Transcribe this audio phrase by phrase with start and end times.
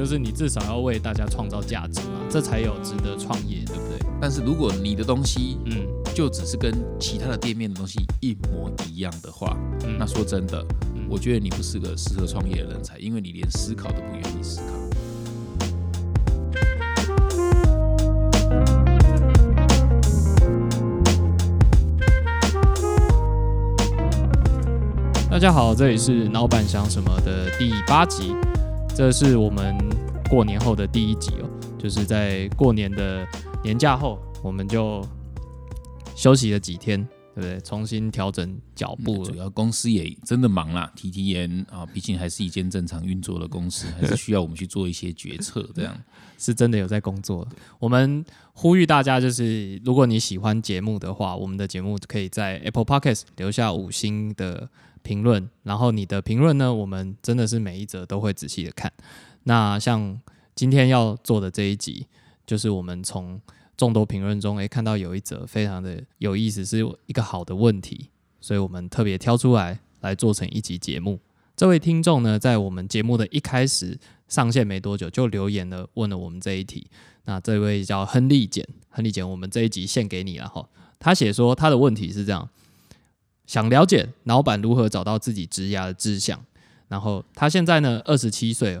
[0.00, 3.98] 就是你至少要为大家创造价值嘛，这才有值得创业，对不对？
[4.18, 9.54] 但是如果你的东西嗯就只是跟其他的店面的东西一模一样的话，
[9.84, 10.64] 嗯那说真的
[10.96, 14.64] 嗯，我觉得你不是个适合创业的人才，因为你连思考都不愿意思考。
[25.30, 28.34] 大家好，这里是老板想什么的第八集，
[29.00, 29.78] 这是我们
[30.28, 33.26] 过年后的第一集哦，就是在过年的
[33.64, 35.02] 年假后，我们就
[36.14, 37.02] 休息了几天，
[37.34, 37.58] 对不对？
[37.60, 39.30] 重新调整脚步了。
[39.30, 45.98] 主要公司也真的忙啦，提提研啊，毕竟还是一间正常运作的公司， 还是需要我们去做一些决策，这样。
[46.36, 47.48] 是真的有在工作。
[47.78, 54.68] 我们呼吁大家，就是如果你喜欢节目的话，我们的节目可以在 Apple Podcast 留下五星的
[55.02, 58.92] 评论，然后你的评论呢，我们真的是每一则都会仔细的看。
[59.44, 60.20] 那像
[60.54, 62.06] 今天要做的这一集，
[62.46, 63.40] 就是我们从
[63.76, 71.18] 众多评论中，诶看到有一则非常的有意思，是一个好的问题，所以我们特别挑出来来做成一集节目。
[71.56, 76.86] 这位听众呢，在我们节目的一开始上线没多久就留言了，问了我们这一题。
[77.24, 80.66] 那这位叫亨利简，亨利简，我们这一集献给你了哈。
[80.98, 82.48] 他写说他的问题是这样：
[83.50, 86.40] 想了解老板如何找到自己职涯的志向。
[86.86, 88.80] 然后他现在呢，二十七岁，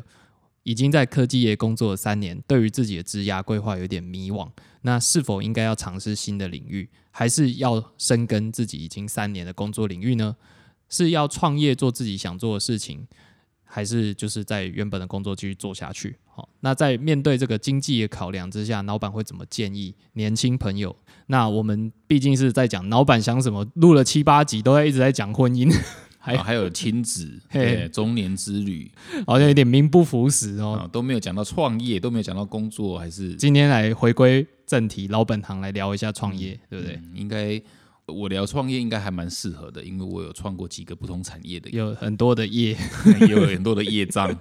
[0.62, 4.48] 已经在科技业工作了三年，对于自己的职涯规划有点迷惘。
[4.82, 10.36] 那是否应该要尝试新的领域，还是要深耕自己已经三年的工作领域呢？
[10.88, 13.08] 是要创业做自己想做的事情，
[13.64, 16.16] 还是就是在原本的工作继续做下去？
[16.40, 20.96] 好，那在面对这个经济的考量之下，老板会怎么建议年轻朋友？
[21.26, 25.70] 那我们毕竟是在讲老板想什么，录了七八集都在一直在讲婚姻，
[26.18, 28.90] 还啊还有亲子，嘿对，中年之旅
[29.26, 30.78] 好像有点名不符实哦。
[30.80, 36.96] 啊，都没有讲到创业，都没有讲到工作，还是今天来回归正题，老本行来聊一下创业，对不对？
[36.96, 37.60] 嗯应该
[38.12, 42.76] 我聊创业应该还蛮适合的，因为我有创过几个不同产业的，有很多的业。
[43.28, 44.34] 有很多的业障。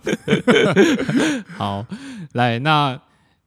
[1.57, 1.85] 好，
[2.34, 3.00] 来，那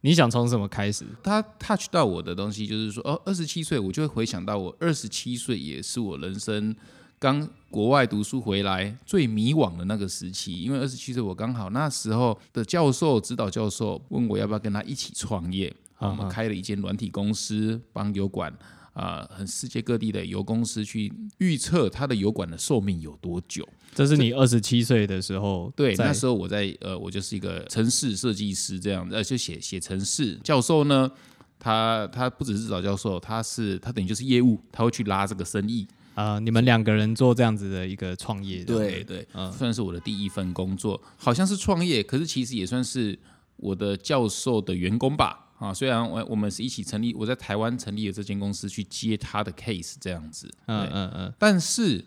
[0.03, 1.05] 你想从什么开始？
[1.23, 6.75] 他 touch 到我的东西，就是说，哦，二十七岁，我就会回想到我二十七岁也是我人生
[7.19, 10.61] 刚国外读书回来最迷惘的那个时期。
[10.63, 15.73] 因为二十七岁，我刚好那时候的教授、指导教授问我要不要跟他一起创业。
[15.99, 18.53] 我们开了一间软体公司，帮油管
[18.93, 23.67] 啊、很世界各地的油公司去预测它的油管的寿命有多久。
[23.95, 30.35] 这是你二十七岁的时候，对，那时候我在呃，我就是一个城市设计师这样，呃，就写写城市。
[30.45, 31.11] 教授呢，
[31.59, 35.87] 他他不只是指导教授，他是他等于就是业务，他会去拉这个生意。
[36.15, 43.19] 啊、你们两个人做这样子的一个创业，对对，嗯算是我的第一份工作，好像是创业，可是其实也算是
[43.57, 45.52] 我的教授的员工吧。
[45.63, 50.53] 啊，虽然我我们是一起成立，我在台湾成立了这间公司去接他的 case 这样子。
[50.67, 52.05] 嗯嗯嗯，但是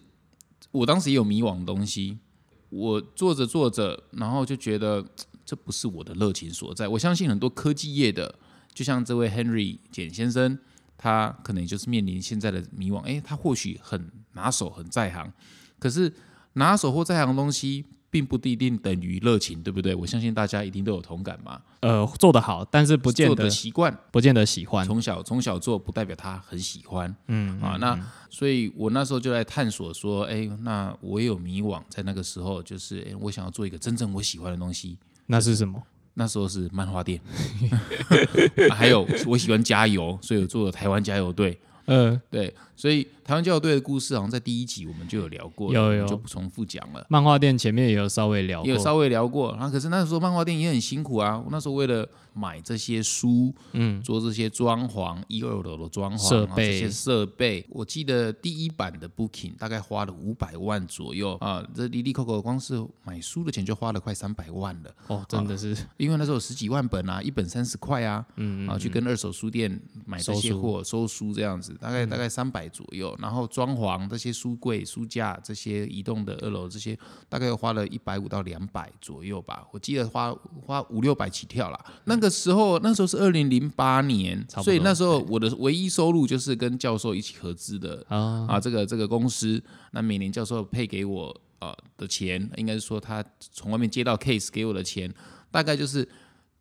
[0.72, 2.20] 我当时也有迷惘的东西，
[2.68, 5.06] 我做着做着，然后就觉得
[5.46, 6.90] 这不是我的热情所在。
[6.90, 8.36] 我相信很多科技业的，
[8.74, 10.60] 就像这位 Henry 简先生，
[10.98, 13.02] 他可能就是面临现在的迷惘。
[13.04, 15.32] 诶，他或许很拿手、很在行，
[15.80, 16.14] 可是
[16.54, 19.94] 拿手或在行的东西，并不一定等于热情，对不对？
[19.94, 21.60] 我相信大家一定都有同感嘛。
[21.82, 27.14] 呃，做得好，但是不见得的习惯，不见得喜欢，从小从小做，不代表他很喜欢。
[27.28, 28.00] 嗯啊，那
[28.30, 34.98] 所以我那时候就在探索说，哎、那我也有迷惘，在那个时候，就是、哎，我想要做一个真正我喜欢的东西。
[35.26, 35.84] 那是什么？
[36.14, 37.20] 那时候是漫画店，
[38.72, 41.60] 啊还有我喜欢加油，所以我做了台湾加油队。
[41.86, 47.06] 呃，对，所以台湾加油队的故事好像在第一集我们就有聊过，有有就不重复讲了。
[47.10, 51.38] 漫画店前面也有稍微聊过，也有稍微聊过，然后可是那时候漫画店也很辛苦啊。
[51.38, 56.56] 我那时候为了买这些书，嗯，做这些装潢，一二楼的装潢，设备。
[56.56, 76.98] 这备些设备，我记得第一版的 Booking 大概花了五百万左右啊，这离离扣扣光是买书的钱就花了快三百万了，哦，真的是，因为那时候有十几万本啊，一本三十块啊，嗯啊，去跟二手书店买这些货收书这样子，大概大概三百左右，然后装潢这些书柜、书架这些移动的二楼这些，
[77.30, 81.86] 大概花了一百五到两百左右吧，我记得花花五六百起跳啦。
[82.06, 89.62] 那个时候那时候是二零零八年所以那时候我的唯一收入就是跟教授一起合资的啊，啊，这个这个公司，
[89.92, 95.14] 那每年教授配给我呃的钱，应该是说他从外面接到 case 给我的钱，
[95.52, 96.08] 大概就是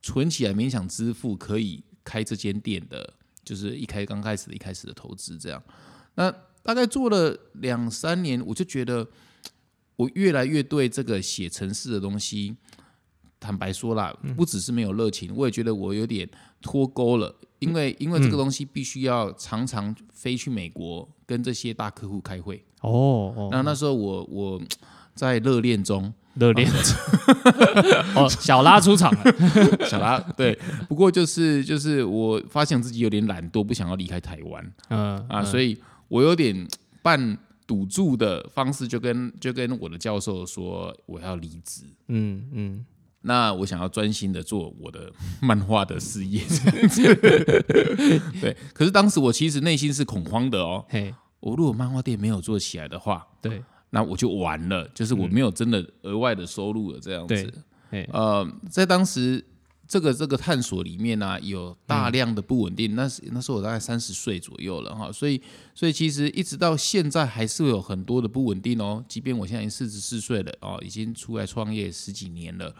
[0.02, 3.14] 存起来勉强支付可以开这间店的，
[3.44, 5.62] 就是一开刚开始的一开始的投资这样。
[6.14, 6.32] 那
[6.62, 9.06] 大概做了两三年，我就觉得
[9.96, 12.56] 我越来越对这个写程式的东西。
[13.44, 14.34] 坦白说啦，嗯。
[14.34, 16.26] 不只是没有热情，我也觉得我有点
[16.62, 22.64] 脱钩了，因为因为这个东西必须要常常飞去美国跟这些大客户开会。
[22.80, 24.60] 哦哦，那那时候我我
[25.14, 26.70] 在热恋中，热恋。
[28.16, 29.24] 哦，小拉出场了，
[29.88, 30.58] 小拉对，
[30.88, 34.72] 不过就是就是我发现自己有点懒惰，不想要离开台湾。
[34.88, 36.66] 嗯啊，所以我有点
[37.02, 41.84] 半赌注的方式，就跟就跟我的教授说我要离职。
[42.08, 42.86] 嗯嗯，
[43.26, 45.10] 那我想要专心的做我的
[45.42, 46.42] 漫画的事业，
[48.40, 48.56] 对。
[48.72, 50.84] 可是当时我其实内心是恐慌的哦。
[50.88, 57.52] 嘿，我如果漫画店没有做起来的话，对那我就完了，就是我没有真的额外的收入了这样子。，
[57.90, 59.42] 嘿，呃，在当时
[59.86, 62.94] 这个这个探索里面呢、有大量的不稳定。
[62.94, 65.40] 那是那时候我大概三十岁左右了哈，所以
[65.74, 69.04] 所以其实一直到现在还是会有很多的不稳定哦。
[69.08, 72.74] 即便我现在已经四十四岁了哦，已经出来创业十几年了，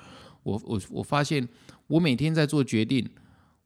[0.45, 1.47] 我我我发现
[1.89, 3.11] 我每天在做决定，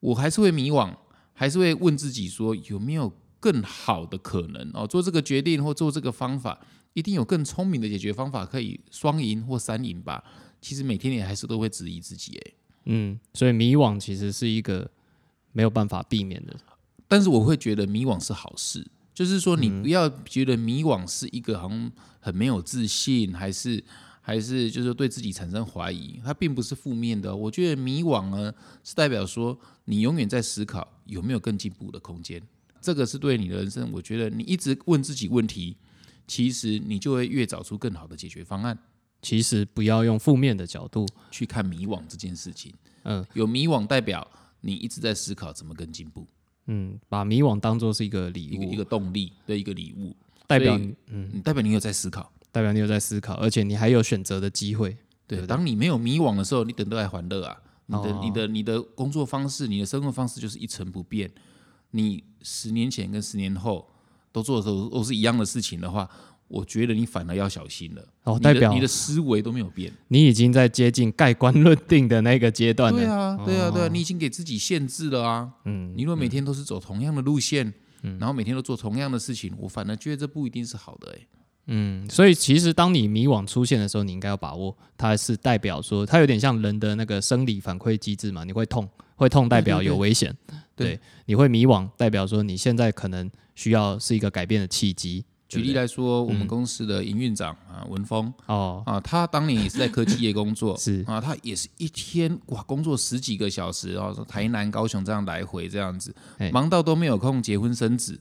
[0.00, 0.94] 我还是会迷惘，
[1.34, 4.86] 还是会问自己说有没有更好的可能哦？
[4.86, 6.58] 做这个决定或做这个方法，
[6.94, 10.24] 一定有更聪明的解决方法，可以双赢或三赢吧？
[10.60, 12.52] 其实每天你还是都会质疑自己，哎，
[12.86, 14.90] 嗯，所以迷惘其实是一个
[15.52, 16.56] 没有办法避免的，
[17.06, 18.84] 但是我会觉得迷惘是好事，
[19.14, 23.84] 就是说你不要觉得迷惘是一个好像很没有自信，还是
[24.28, 27.34] 还是就是对自己产生怀疑，它并不是负面的哦。
[27.34, 28.52] 我觉得迷惘呢
[28.84, 32.42] 是代表说你永远在思考有没有更进步的空间，
[32.78, 35.78] 这个是对你的人生，我觉得你一直问自己问题，
[36.26, 38.78] 其实你就会越找出更好的解决方案。
[39.22, 44.30] 其实不要用负面的角度，去看迷惘这件事情，嗯有迷惘代表
[44.60, 46.26] 你一直在思考怎么更进步，
[46.66, 50.14] 嗯，把迷惘当做是一个礼物，一个一个动力的一个礼物，
[50.46, 52.30] 代表嗯，代表你有在思考。
[52.50, 54.96] 代表你有在思考，而且你还有选择的机会，
[55.26, 57.56] 对，当你没有迷惘的时候，你等待欢乐啊！
[57.86, 61.30] 你的、哦你的、你的工作方式，你的生活方式就是一成不变。
[61.92, 63.88] 你十年前跟十年后
[64.30, 66.08] 都做的时候都是一样的事情的话，
[66.48, 68.06] 我觉得你反而要小心了。
[68.24, 69.90] 哦代表你的思维都没有变。
[70.08, 72.98] 你已经在接近盖棺论定的那个阶段了。
[72.98, 75.50] 对啊，对啊，对啊，你已经给自己限制了啊。
[75.64, 77.72] 嗯，你如果每天都是走同样的路线，
[78.02, 81.26] 然后每天都做同样的事情，我反而觉得这不一定是好的、欸。
[81.70, 89.88] 嗯，所以其实当你迷惘出现的时候，你应该要把握，它是代表说，它有点像人的那个生理反馈机制嘛，你会痛，会痛代表对对对。
[89.88, 90.34] 有危险，
[90.74, 90.98] 对。
[91.26, 95.24] 你会迷惘代表说你现在可能需要是一个改变的契机。
[95.46, 101.02] 举例来说，我们公司的营运长啊，文峰哦，啊，他当年也是在科技业工作， 是。
[101.06, 106.14] 啊，他也是一天哇工作十几个小时，然后说台南、高雄这样来回这样子，
[106.52, 108.20] 忙到都没有空结婚生子。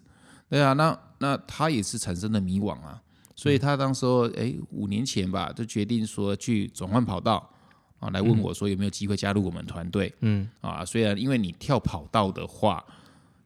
[0.49, 3.01] 对啊，那那他也是产生了迷惘啊，
[3.37, 7.49] 所以他当时候哎五年前吧，就决定说去转换跑道
[7.99, 10.13] 啊，来问我说有没有机会加入我们团队。
[10.19, 12.83] 嗯，啊，虽然因为你跳跑道的话，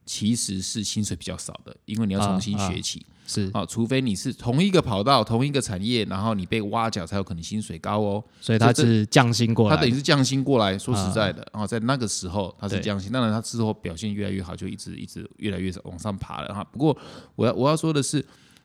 [0.04, 3.06] 其实是薪水比较少的，因为你要重新啊啊学起。
[3.24, 8.22] 是，啊，除非你是同一个跑道、同一个产业，然后你被挖角，才有可能薪水高哦。
[8.40, 16.64] 所以他是降薪过来，他等于是降薪过来，说实在的，啊，在那个时候他是降薪，当然他之后表现越来越好，就一直一直越来越往上爬了哈。
[16.64, 16.96] 不过
[17.36, 18.22] 我要我要说的是，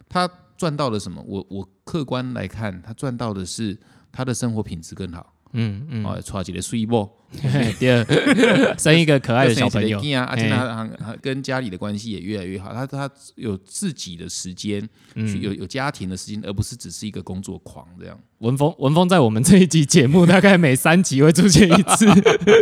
[0.09, 0.27] 他
[0.57, 1.24] 赚到了什么？
[1.27, 3.77] 我我客观来看，他赚到的是
[4.12, 5.34] 他的生活品质更好。
[5.53, 7.10] 嗯嗯，啊，娶几个睡波，
[7.79, 8.05] 第二
[8.77, 18.20] 生一个可爱的小朋友，啊，而且他他跟家里的关系也越来越好，他他有自己的时间，有有家庭的时间，而不是只是一个工作狂这样。
[18.39, 22.05] 文峰文峰在我们这一集节目大概每三集会出现一次，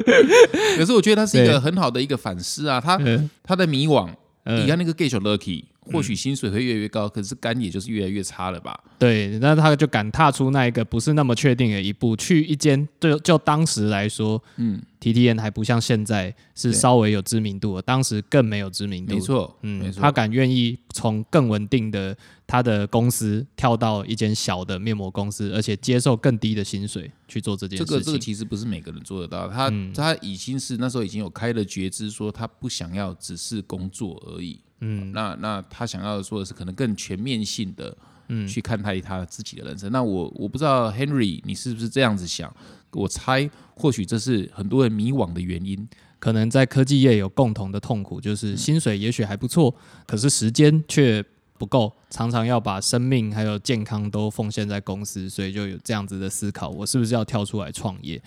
[0.77, 1.53] 可是我觉得他是一对。
[1.53, 3.27] 个很好的一个反思啊，他嗯。
[3.43, 4.09] 他的迷惘，
[4.43, 4.63] 嗯。
[4.63, 8.79] 你看那个 gay 小 lucky，或许薪水会越来越高，可是肝也就是越来越差了吧？
[8.97, 14.81] 对，那他就敢踏出那一个不是那么确定的一步，去一间就就当时来说，嗯，
[15.13, 19.13] T T N 还不像现在是稍微有知名度的，当时更没有知名度。
[19.13, 27.93] 没，错，没嗯，错，他敢愿意从更稳定的他的公司跳到一间小的面膜公司，而且接受更低的薪水去做这件事情。
[27.93, 34.59] 这个这个其实不是每个人做得到，他、嗯他已经是那时候已经有开了觉知，说他不想要只是工作而已。
[34.79, 37.95] 嗯，那那他想要做的是可能更全面性的，
[38.29, 39.91] 嗯去看待他自己的人生。
[39.91, 42.51] 那我我不知道 Henry 你是不是这样子想？
[42.95, 45.87] 我猜或许这是很多人迷惘的原因。
[46.17, 49.75] 可能在科技业有共同的痛苦，就是薪水也许还不错，
[50.07, 51.23] 可是时间却
[51.59, 58.19] 不够，常常要把生命还有健康都奉献在公司，所以就有这样子的思考：我是不是要跳出来创业？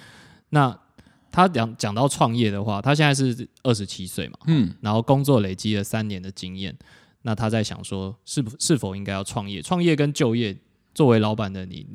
[0.50, 0.78] 那
[1.32, 6.76] 他讲讲到创业的话，他现在是二十七岁嘛，嗯，然后工作累积了三年的经验，
[7.22, 9.60] 那他在想说，是不是否应该要创业？
[9.60, 10.56] 创业跟就业，
[10.94, 11.86] 作为老板的你，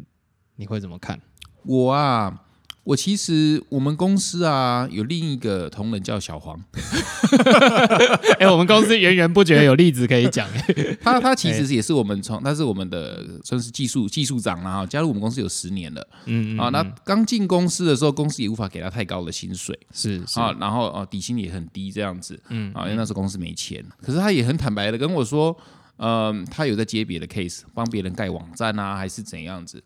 [0.58, 1.22] 你会怎么看？
[1.64, 2.43] 我啊，
[2.84, 6.62] 我其实我们公司啊有另一个同仁叫小黄，
[8.40, 10.48] 哎、我们公司源源不绝有例子可以讲。
[11.02, 16.68] 他他其实也是我们从他是我们的算是技术技术长啦哈，加入我们公司有十年了嗯，啊。
[16.70, 23.82] 那刚进公司的时候，公司也无法给他太高的薪水是是，啊，然后啊底薪也很低这样子，嗯啊，因为那时候公司没钱。
[24.02, 25.56] 可是他也很坦白的跟我说，
[26.00, 29.82] 嗯，他有在接别的 case，帮别人盖网站啊，还是怎样子。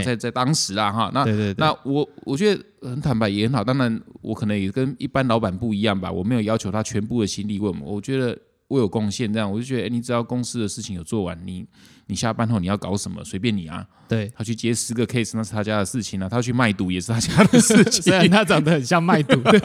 [0.00, 11.66] 在在当时啊哈，那对对对，那我我觉得很坦白也很好，当然我可能也跟一般老板不一样吧，我没有要求他全部的心力为我们，我觉得我有贡献，这样我就觉得，哎，你只要公司的事情有做完，你
[12.06, 14.30] 你下班后你要搞什么随便你啊，对。
[14.36, 19.58] 他去接十个 case 那是他家的事情啊，他去卖毒也是他家的事情 虽，然他长得很像卖毒的，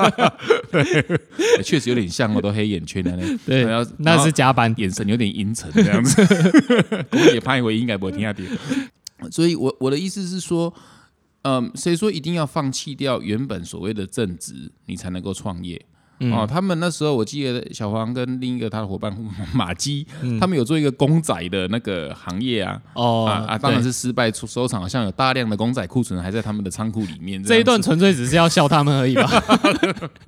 [0.74, 4.74] 欸确实有点像我，都黑眼圈的那对然后，那是加班。
[4.78, 6.22] 眼神有点阴沉这样子，
[7.12, 8.48] 我也怕我应该不会听下点。
[9.32, 10.74] 所以我我的意思是说，
[11.44, 15.84] 嗯，谁说一定要放弃掉原本所谓的正职，你才能够创业？
[16.20, 19.16] 嗯哦，他们那时候我记得小黄跟另一个他的伙伴
[19.54, 27.44] 马基，嗯他们有做一个公仔的那个行业啊，哦啊啊，当然是失败出收场，好像有大量的公仔库存还在他们的仓库里面。
[27.44, 29.28] 这一段，纯粹只是要笑他们而已吧。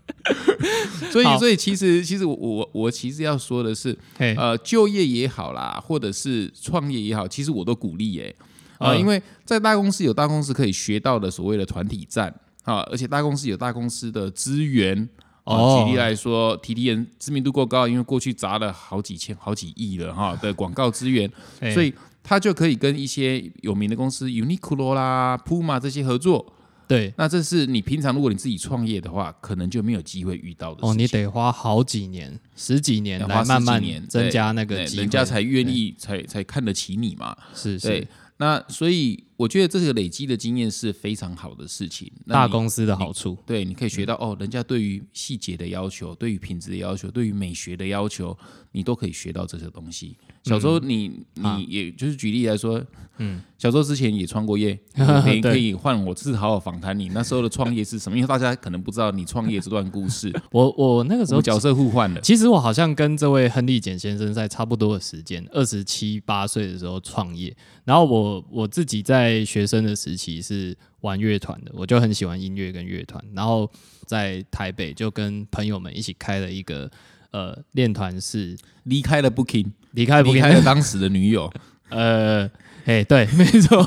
[1.10, 8.36] 所以所以其实其实我我我其实要说的是，嘿，呃，就业也好啦，或者是创业也好，其实我都鼓励耶、
[8.80, 12.34] 啊、嗯因为在大公司有大公司可以学到的所谓的团体战
[12.64, 15.08] 啊，而且大公司有大公司的资源。
[15.46, 21.28] 哦哦，举例来说，提提人知名度过高，因为过去砸了好几千、好几亿了哈的广告资源，
[21.74, 26.54] 所以他就可以跟一些有名的公司，Uniqlo 啦、Puma 这些合作。
[26.88, 30.90] 对那这是你平常如果你自己创业的话，可能就没有机会遇到的事情。
[30.92, 37.36] 哦，你得花好几年、十几年来慢慢增加那个人家才愿意才才看得起你嘛。
[37.56, 38.08] 是对是，
[38.40, 42.12] 那所以我觉得这个累积的经验是非常好的事情。
[42.28, 43.38] 大公司的好处。
[43.46, 48.38] 对，你可以学到哦，人家对于细节的要求、对于品质的要求、对于美学的要求，
[48.74, 50.18] 你都可以学到这些东西。
[50.44, 52.84] 小时候你、啊你也就是举例来说，
[53.20, 54.78] 嗯， 小时候之前也创过业，
[55.24, 62.20] 可以可以换我是好好访谈你那时候的创业是什么，因为大家可能不知道你创业这段故事， 我我那个时候角色互换了。
[62.22, 67.56] 其实我好像跟这位亨利简先生在差不多的时间，二十七八岁的时候创业。
[67.86, 73.24] 然后我我自己在学生的时期是玩乐团的，我就很喜欢音乐跟乐团。
[73.34, 73.70] 然后
[74.06, 76.90] 在台北就跟朋友们一起开了一个
[77.32, 81.52] 呃练团室，离开了 Booking，离开不离开了当时的女友，
[81.90, 82.50] 呃，
[82.86, 83.86] 哎，对，没错。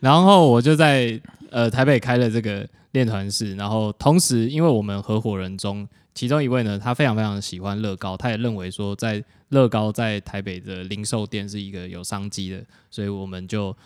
[0.00, 1.20] 然后我就在
[1.50, 13.76] 呃台北开了这个练团室，然后同时因为我们合伙人中其中一位呢，他非常非常喜欢乐高，他也认为说在乐高在台北的零售店是一个有商机的，所以我们就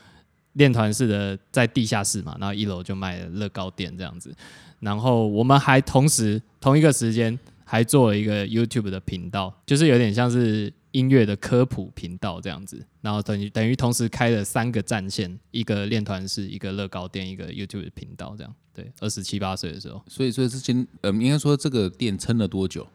[0.55, 4.35] 练团式的在地下室嘛，然后一楼就卖乐高店这样子，
[4.81, 18.55] 然后我们还同时同一个时间还做了一个 YouTube 的频道，就是有点像是音乐的科普频道这样子，然后等于等于同时开了三个战线，一个练团式，一个乐高店，一个 YouTube 的频道这样。
[18.73, 22.87] 对，二十七八岁的时候，所以所以之前呃，应该说这个店撑了多久？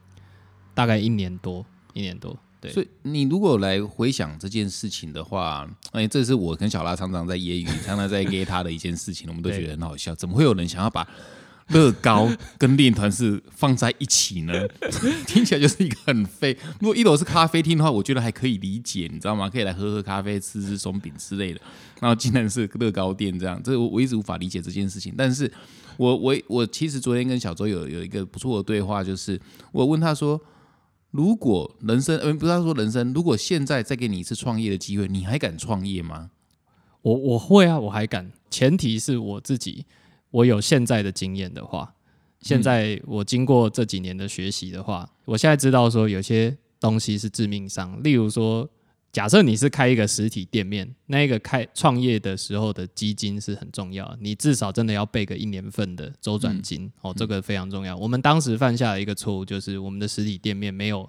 [0.74, 2.36] 大概一年多，一年多。
[2.64, 10.16] 对，所以你如果来回想这件事情的话，哎，这是我跟小拉常常在揶揄、常常在 get 他的一件事情，我们都觉得很好笑。
[10.16, 11.08] 怎么会有人想要把
[11.70, 14.54] 乐高跟练团是放在一起呢？
[15.28, 16.58] 听起来就是一个很废。
[16.80, 19.50] 如果一楼是咖啡厅的话，我觉得还可以理解，你知道吗？
[19.50, 21.62] 可以来喝喝咖啡、吃吃松饼之类的。
[22.02, 25.14] 然后竟然是乐高店这样，这我我一直无法理解这件事情。
[25.18, 25.52] 但是
[25.98, 29.40] 我我我其实昨天跟小周有有一个不错的对话，就是
[29.72, 30.40] 我问他说。
[31.14, 36.32] 如果人生，呃，不是说人生，如果现在再给你一次创业的机会，你还敢创业吗？
[37.04, 39.86] 我我会啊，我还敢，前提是我自己
[40.32, 41.94] 我有现在的经验的话，
[42.42, 48.68] 现在我经过这几年的学习的话，我现在知道说有些东西是致命伤，例如说，
[49.14, 57.96] 假设你是开一个实体店面，那一个开创业的时候的基金是很重要，你至少真的要备个一年份的周转金、哦，这个非常重要。
[57.96, 61.08] 我们当时犯下的一个错误就是我们的实体店面没有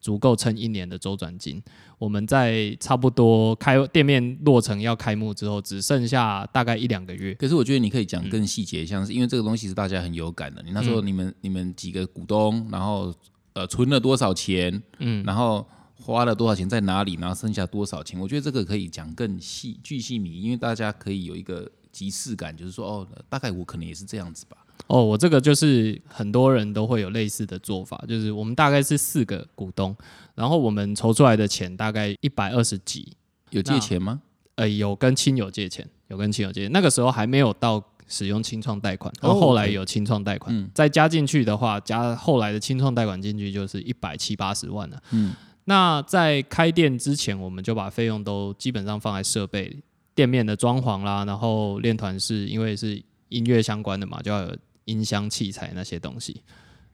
[0.00, 1.62] 足够撑一年的周转金。
[1.96, 7.32] 我们在差不多开店面落成要开幕之后，只剩下大概一两个月。
[7.34, 10.60] 可是我觉得你可以讲更细节，像是因为这个东西是大家很有感的。
[10.64, 13.14] 你那时候你们、你们几个股东，然后
[13.52, 15.64] 呃存了多少钱，嗯，然后
[16.00, 24.56] 花了多少钱在哪里，然后剩下多少钱，我觉得这个可以讲更细巨细靡，因为大家可以有一个即视感，就是说哦，大概我可能也是这样子吧。
[24.88, 29.96] 哦，我这个就是很多人都会有类似的做法，就是我们大概是四个股东，
[30.34, 33.16] 然后我们筹出来的钱大概一百二十几，
[33.50, 34.20] 有借钱吗？
[34.56, 45.02] 呃，有跟亲友借钱，有跟亲友借钱，那个时候还没有到使用清创贷款，然后后来有清创贷款，再加进去的话，加后来的清创贷款进去就是一百七八十万了。
[45.12, 45.34] 嗯，
[45.64, 49.76] 那在开店之前，我们就把费用都基本上放在设备、
[50.14, 56.42] 店面的装潢啦，然后练团是因为是音乐相关的嘛，就要有音箱器材那些东西，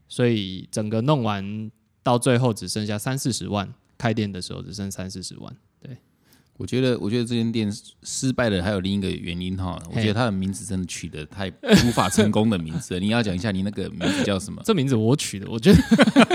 [0.08, 1.70] 所以整个弄完
[2.02, 3.72] 到最后只剩下三四十万。
[3.98, 5.54] 开店的时候只剩三四十万。
[6.60, 9.78] 我觉得，我觉得这间店失败的还有另一个原因哈。
[9.90, 13.00] 我觉得它的名字真的取得太无法成功的名字。
[13.00, 14.60] 你要讲一下你那个名字叫什么？
[14.66, 15.80] 这名字我取的，我觉得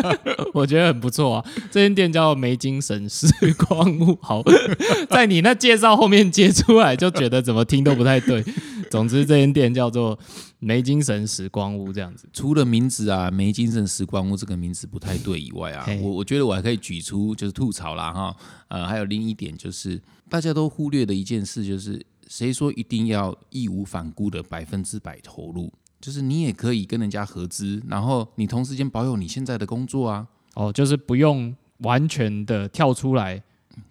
[0.51, 1.45] 我觉得很不错啊。
[1.69, 4.17] 这间店叫梅精神时光屋。
[4.19, 4.41] 好，
[5.11, 8.43] 在你那介绍后面接出来，就觉得怎么听都不太对。
[8.89, 10.17] 总之，这间店叫做
[10.59, 12.27] 没精神时光屋，这样子。
[12.33, 18.35] 除了名字啊，没精神时光屋这个名字不太对以外啊，我我觉得我还可以举出就是吐槽啦哈。
[18.67, 25.71] 呃，还有另一点就是大家都忽略的一件事，就是谁说一定要义无反顾的百分之百投入？
[26.01, 30.27] 就是你也可以跟人家合资，然后你同时间保有你现在的工作啊。
[30.55, 33.43] 哦，就是不用完全的跳出来。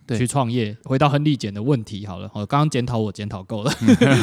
[0.08, 2.30] 去创业，回到亨利简的问题好了。
[2.34, 3.72] 我刚刚检讨我检讨够了，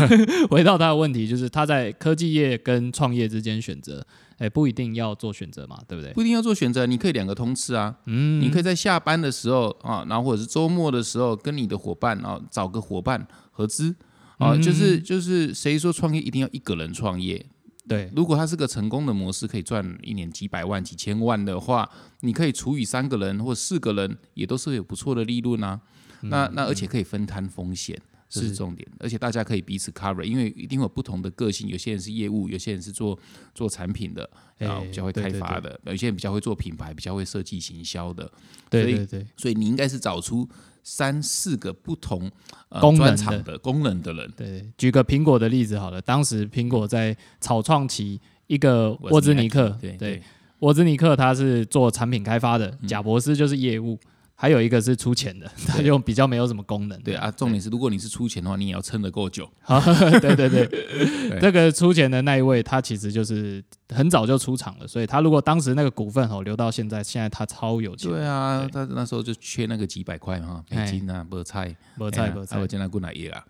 [0.50, 4.06] 回到他的问题，就是他在科技业跟创业之间选择，
[4.38, 6.13] 哎，不一定要做选择嘛，对不对？
[6.13, 7.96] 不一定要做选择，你可以两个通吃啊。
[8.06, 13.96] 嗯，你可以在下班的时候啊，然后或者是周末的时候，跟你的伙伴啊找个伙伴合资
[14.38, 17.46] 啊，就是就是谁说创业一定要一个人创业？
[17.91, 21.89] 对，如果它是个成功的模式，可以赚一年几百万、几千万的话，
[22.21, 25.79] 你可以除以三个人或四个人，也都是有不错的利润啊。
[26.21, 28.88] 那那而且可以分摊风险，这是重点。
[29.00, 33.17] 而且大家可以彼此 cover，因为一定有不同的个性，有些人是业务，有些人是做
[33.53, 38.31] 做产品的，然后比较会开发的，有些人比较会做品牌，比较会设计行销的。
[38.69, 40.48] 对对对，所以你应该是找出。
[40.84, 42.32] 三四个不同
[42.80, 43.58] 功能的。
[43.60, 50.22] 功能的人，对，举个苹果的例子好了，当时苹果在草创期，一个沃兹尼克，对对，
[50.60, 53.98] 沃兹尼克他是做产品开发的，贾博士就是业务。
[54.41, 56.99] 还有一个是出钱的，他 就比较没有什么功能。
[57.04, 59.47] 对啊，重点是如果你是出钱的话，你也要撑得够久。
[60.19, 68.10] 对对 对，这个出钱的那一位，他其实就是很早就出场了，所以他如果当时那个股份哦留到现在，现在他超有钱。
[68.10, 73.43] 对啊，他那时候就缺那个几百块哈，美金啊，菠菜，菠菜，菠菜，我见他过来也啊。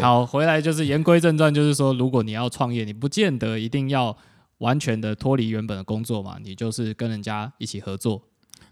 [0.00, 4.16] 好，回来就是言归正传，就是说，如果你要创业，你不见得一定要
[4.58, 8.22] 完全的脱离原本的工作嘛，你就是跟人家一起合作。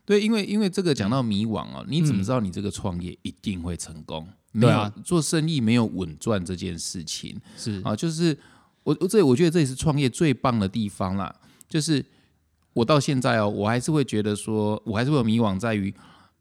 [0.07, 4.27] 对，因为因为这个讲到迷惘哦，你怎么知道你这个创业一定会成功？
[4.53, 8.35] 没有做生意没有稳赚这件事情是啊，就是
[8.85, 11.35] 我我这我觉得这也是创业最棒的地方啦。
[11.69, 12.03] 就是
[12.73, 15.93] 我到现在哦，我还是会觉得说，我还是会有迷惘，在于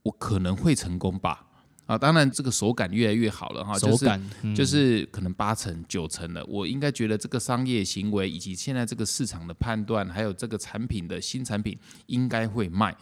[0.03, 1.45] 我可能会成功吧？
[1.87, 4.21] 啊，当然这个手感越来越好了哈，手感
[4.55, 12.95] 就是可能八成九成的，我应该觉得这个商业行为以及现在这个市场的判断，还有这个产品的新产品应该会卖。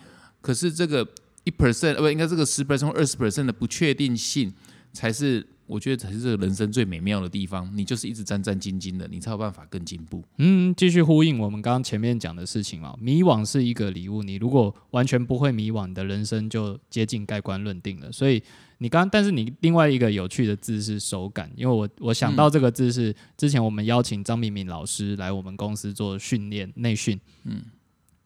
[0.43, 1.07] 可是这个
[1.45, 4.53] 一 percent 呃不应该这个十 percent 二十 percent 的不确定性，
[4.91, 7.71] 才是我觉得才是这个人生最美妙的地方。
[7.73, 10.21] 你就是一直战战兢兢的，你才有办法更进步。
[10.39, 14.21] 嗯，继续呼应我们刚刚前面讲的事情嘛，迷惘是一个礼物。
[14.21, 18.11] 你如果完全不会迷惘，你的人生就接近盖棺论定了。
[18.11, 18.43] 所以
[18.79, 27.63] 你刚但是你另外一个有趣的字是手感，因为我我想到这个字是之前我们邀请张敏敏老师来我们公司做训练内训，嗯。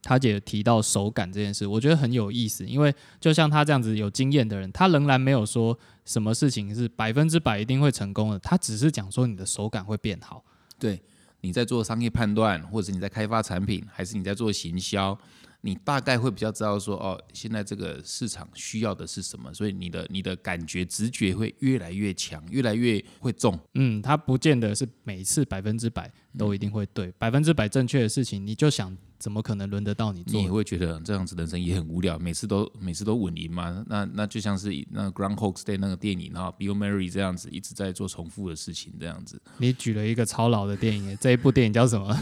[0.01, 10.43] 他姐提到手感这件事，我觉得很有意思，因为就像他这样子有经验的人，他仍然没有说什么事情是百分之百一定会成功的，他只是讲说你的手感会变好。
[10.79, 11.01] 对，
[11.41, 15.17] 你在做商业判断，或者你在开发产品，还是你在做行销。
[15.61, 23.59] 你大概会比较知道说哦，现在这个市场需要的是什么，所以你的你的感觉直觉会越来越强，越来越会中。
[23.73, 30.41] 嗯，他不见得是每次百分之百都一定会对，百分之百正确的事情，你就想怎么可能轮得到你做？
[30.41, 33.83] 你会觉得这样子人生也很无聊，每次都每次都稳赢嘛？
[33.87, 39.41] 那那就像是那 Groundhog Day 那个电影哈，Bill Murray 这样子一直在做重复的事情，这样子。
[39.57, 42.15] 你举了一个超老的电影，这一部电影叫什么？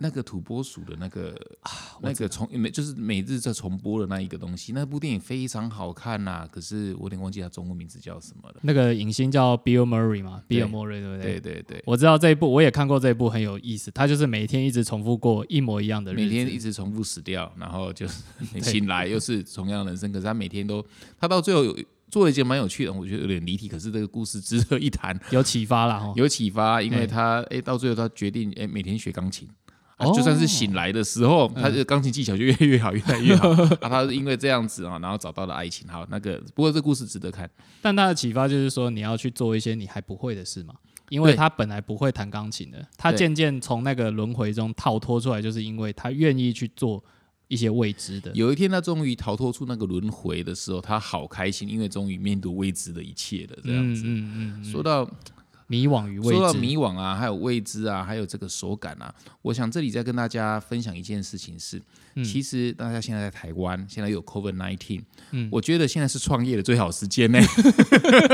[0.00, 6.48] 那个土拨鼠的那个啊，那个重每就是每日在重播的那一个东西，那部电影非常好看呐。
[6.50, 8.56] 可是我有点忘记它中文名字叫什么了。
[8.62, 11.40] 那个影星叫 Bill Murray 嘛，Bill Murray 对不对？
[11.40, 13.90] 对对对，我知道这一部，我也看过这一部，很有意思。
[13.90, 18.22] 他就是每天一直重复过一模一样的，每天一直重复死掉，然后就是
[18.62, 20.12] 醒来 又是同样的人生。
[20.12, 20.84] 可是他每天都，
[21.18, 21.76] 他到最后有
[22.08, 23.66] 做了一件蛮有趣的，我觉得有点离题。
[23.66, 29.48] 可是这个故事值得一谈，有启发了哈，有启发，因为他哎到最后他决定哎每天学钢琴。
[30.06, 33.48] 就算是醒来的时候，他的钢琴技巧就越来越好，越来越好。
[33.80, 35.86] 啊，他是因为这样子啊，然后找到了爱情。
[35.88, 37.50] 好，那个不过这故事值得看。
[37.82, 40.74] 但他的启发就是说，你要去做一些你还不会的事嘛。
[41.10, 47.02] 因为他本来不会弹钢琴的，他渐渐从那个轮回中逃脱出来，就是因为他愿意去做
[47.46, 48.30] 一些未知的。
[48.34, 53.58] 有一天他终于逃脱出那个轮回的时候，他好开心，因为终于面对未知的一切了。
[53.64, 55.10] 这样子，嗯嗯嗯，说到
[55.68, 56.32] 迷惘与未知。
[56.32, 61.80] 说到知，迷惘啊，还有未知啊，还有这个手感啊，我想这里再跟大家分享一件事情是，
[62.16, 62.24] 嗯。
[62.24, 65.48] 其实大家现在在台湾，现在有 COVID nineteen，嗯。
[65.52, 67.38] 我觉得现在是创业的最好时间呢，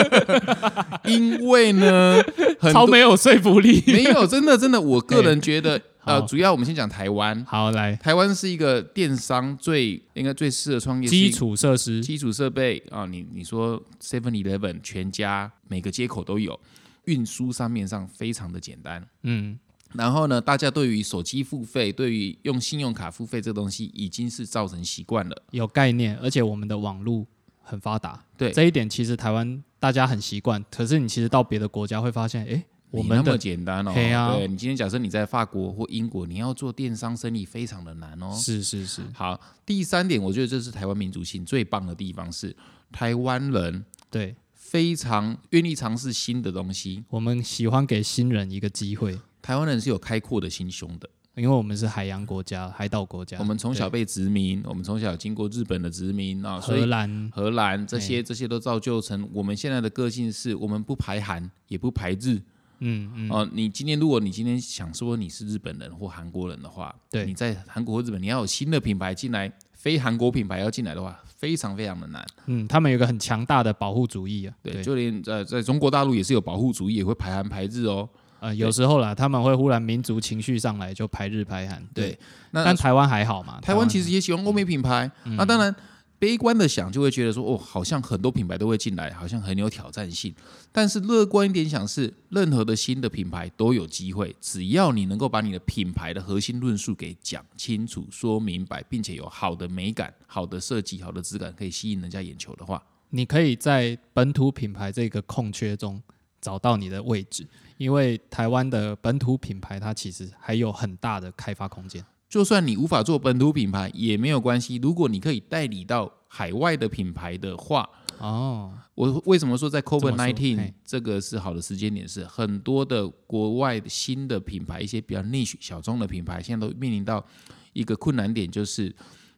[1.05, 2.23] 因为呢，
[2.59, 3.83] 很超没有说服力。
[3.87, 7.97] 没有真的真的，我个人觉得， 呃，主要我们先讲台湾，好，来。
[7.97, 16.59] 台湾是一个电商最应该最适合创业基个础设施，基础设备啊，你你说 Seven Eleven 全家每个接口都有，
[17.05, 19.07] 运输上面上非常的简单。
[19.23, 19.59] 嗯，
[19.93, 25.43] 然后呢，大家对于手机付费、对于用信用卡付费这个东西，已经是造成习惯了。
[25.51, 27.27] 有概念，而且我们的网络
[27.63, 30.65] 很发达，对这一点其实台湾大家很习惯。
[30.71, 38.33] 可是你其实到别的国家会发现，诶，我们那么简单哦，对你今天假设你在法国或英国，你要做电商生意非常的难哦。
[38.35, 42.55] 是是是，好，第三点，我觉得这是台湾民族性最棒的地方是，
[42.93, 44.35] 台湾人对
[44.65, 47.05] 非常愿意尝试新的东西。
[47.11, 51.09] 我们喜欢给新人一个机会，台湾人是有开阔的心胸的。
[51.37, 62.41] 因为我们是海洋国家、海岛国家，我们从小被殖民，我们从小经过日本的殖民啊，荷兰荷兰这些这些都造就成我们现在的个性是，我们不排韩也不排日。
[62.79, 69.53] 嗯嗯，哦、你今天如果你今天想说你是日本人或韩国人的话，对你在韩国或日本你要有新的品牌进来，
[69.85, 72.27] 非韩国品牌要进来的话，非常非常的难。
[72.47, 78.09] 嗯，他们有一个很强大的保护主义啊，对，就连在在中国大陆也是有保护主义，也会排韩排日哦。
[78.41, 82.19] 呃，有时候啦，他们会忽然民族情绪上来就排日排韩，对，
[82.53, 85.75] 那但台湾还好嘛，台湾其实也喜欢欧美品牌，嗯那当然。
[86.25, 90.35] 悲观的想，就会觉得说，哦，好像很多品牌都会进来，好像很有挑战性。
[90.73, 106.03] 但是乐观一点想是，任何的新的品牌都有机会，只要你能够把你的品牌的核心论述给讲清楚、说明白，并且有好的美感、好的设计、好的质感，可以吸引人家眼球的话，你可以在本土品牌这个空缺中
[106.41, 112.03] 找到你的位置，因为台湾的本土品牌它其实还有很大的开发空间。
[112.35, 114.75] 就算你无法做本土品牌也没有关系。
[114.83, 122.09] 如果你可以代理到海外的品牌的话，哦，我为什么说在 COVID nineteen 这个是好的时间点？
[122.09, 127.25] 是很多的国外的新的品牌，一些比较 niche 小众的品牌，现在都面临到
[127.73, 128.93] 一个困难点，就是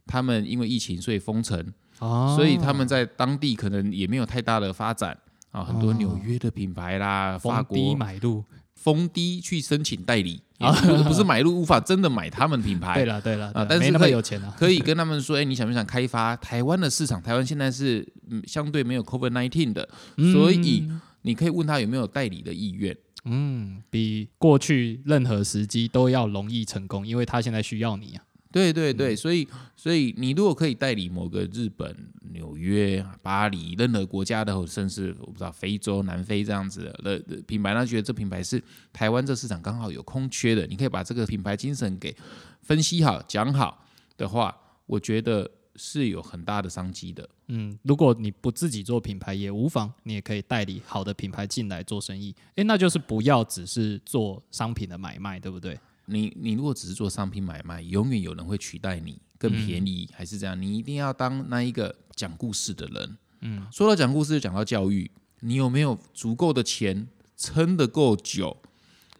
[0.07, 5.15] 他们因为疫情所以封城，哦，所以他们在当地可能也没有太大的发展
[5.57, 5.65] 啊。
[5.65, 8.45] 很多纽约的品牌啦，法国低国买入。
[8.75, 10.71] 封低去申请代理， 啊
[11.09, 13.05] 不是买入无法真的买他们品牌对。
[13.07, 14.55] 了对了，对啊啦没那么有钱啊。
[14.57, 17.21] 可以跟他们说，哎、你想不想开发台湾的市场？
[17.21, 19.89] 台湾现在是嗯相对没有 COVID nineteen 的，
[20.33, 20.87] 所以
[21.23, 22.97] 你可以问他有没有代理的意愿。
[23.25, 28.23] 嗯，比过去任何时机都要容易成功，因为他现在需要你啊。
[28.57, 31.95] 对对对，所以所以你如果可以代理某个日本、
[32.33, 38.63] 纽约、巴黎任何国家的，甚至我不知道非洲、南非这样子的品牌，那觉得这品牌是
[38.95, 42.17] 台湾这市场刚好有空缺的，你可以把这个品牌精神给
[42.63, 43.85] 分析好、讲好
[44.17, 47.29] 的话，我觉得是有很大的商机的。
[47.49, 52.35] 嗯，如果你不自己做品牌也无妨，你也可以代理好的品牌进来做生意。
[52.55, 55.79] 诶，那就是不要只是做商品的买卖，对不对？
[56.07, 60.61] 你你如果只是做商品买卖，永远有人会取代你更便宜，还是这样？
[60.61, 63.19] 你一定要当那一个讲故事的人。
[63.41, 68.57] 嗯，说到讲故事，就讲到教育，你有没有足够的钱撑得够久？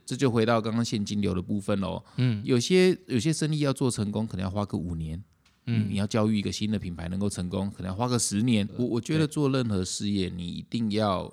[0.05, 2.03] 这就回到刚刚现金流的部分喽。
[2.17, 5.23] 嗯，有些有些生意要做成功，可能要花个五年。
[5.67, 8.69] 嗯，你要教育一个新的品牌能够成功，可能要花个十年。
[8.79, 11.25] 我我觉得做任何事业，你一定要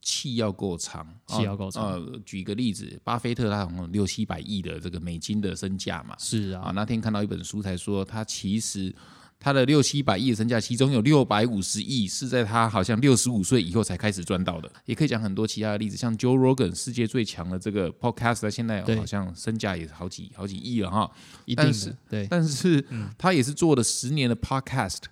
[0.00, 8.94] 气要够长，气要够长呃，举个例子，巴菲特他好像六七百亿的这个美金的身价嘛，啊，是啊，那天看到一本书才说，他其实
[9.38, 14.70] 他的六七百亿的身价，其中有六百五十亿是在他好像六十五岁以后才开始赚到的。
[14.84, 21.10] 也可以讲很多其他的例子，像 Joe Rogan 世界最强的这个 Podcast，现在好像身价也好几好几亿了哈。
[21.44, 25.02] 一定但是，对但是嗯他也是做了十年的 Podcast，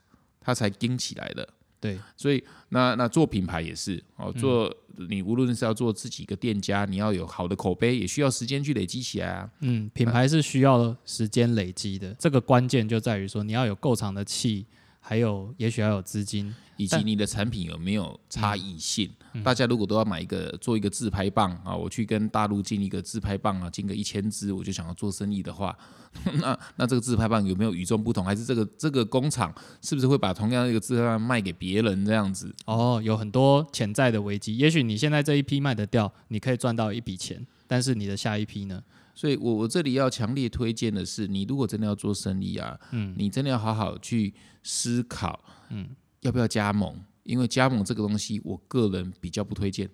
[0.41, 1.49] 他才盯起来的。
[1.81, 4.77] 对，所以那那做品牌也是哦，嗯做
[5.09, 9.51] 你无论是要做自己一个店家，你要有好的口碑，也需要时间去累积起来啊。
[9.61, 14.67] 嗯，品牌是需要时间累积的，这个关键就在于说你要有够长的气，
[15.09, 19.11] 还有也许要有资金，以及你的产品有没有差异性。
[19.33, 25.75] 嗯大家如果都要买一个做一个自拍棒啊，我去跟大陆进一个自拍棒啊，进个一千支，我就想要做生意的话，
[26.43, 28.23] 那那这个自拍棒有没有与众不同？
[28.23, 32.55] 还是这个这个工厂是不是会把同样的一个自拍棒卖给别人这样子？
[32.67, 34.59] 哦，有很多潜在的危机。
[34.59, 38.83] 也许你现在这一批卖得掉，你可以赚到一笔钱，但是你的下一批呢？
[39.19, 45.89] 所以我我这里要强烈推荐的是，你如果真的要做生意啊，嗯，你真的要好好去思考，嗯，
[46.21, 46.95] 要不要加盟？
[47.25, 49.91] 因为加盟这个东西，我个人比较不推荐。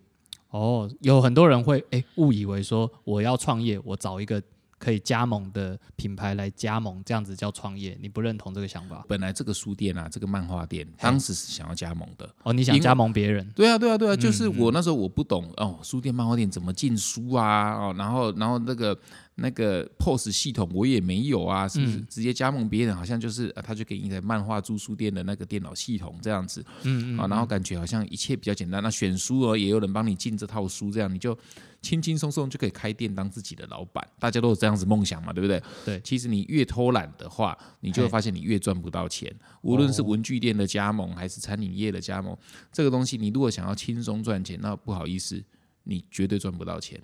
[0.51, 4.43] 哦，有很多人会诶误以为说我要创业，我找一个
[4.85, 7.97] 可以加盟的品牌来加盟，这样子叫创业。
[8.03, 9.03] 你不认同这个想法？
[9.09, 12.29] 本来这个书店啊，这个漫画店，当时是想要加盟的。
[12.43, 13.49] 哦，你想加盟别人？
[13.55, 17.73] 对啊，对啊，对啊，就是我那时候我不懂哦，书店、漫画店怎么进书啊？
[17.73, 18.95] 哦，然后然后那个
[19.37, 22.95] 那个 POS 系统我也没有啊，是不是直接加盟别人？
[22.95, 28.81] 好像就是、啊、他就给你的漫画租书店的那个电脑系统这样子，嗯嗯啊，然后感觉好像一切比较简单。
[28.81, 31.37] 那选书哦，也有人帮你进这套书，这样你就
[31.83, 34.07] 轻轻松松就可以开店当自己的老板。
[34.21, 35.61] 大家都有这样子梦想嘛，对不对？
[35.85, 39.35] 对其实你越偷懒的话，你就会发现你越赚不到钱。
[39.63, 42.37] 无论是文具店的加盟，还是餐饮业的加盟，
[42.73, 45.43] 这个东西你如果想要轻松赚钱，那不好意思，
[45.83, 47.03] 你绝对赚不到钱。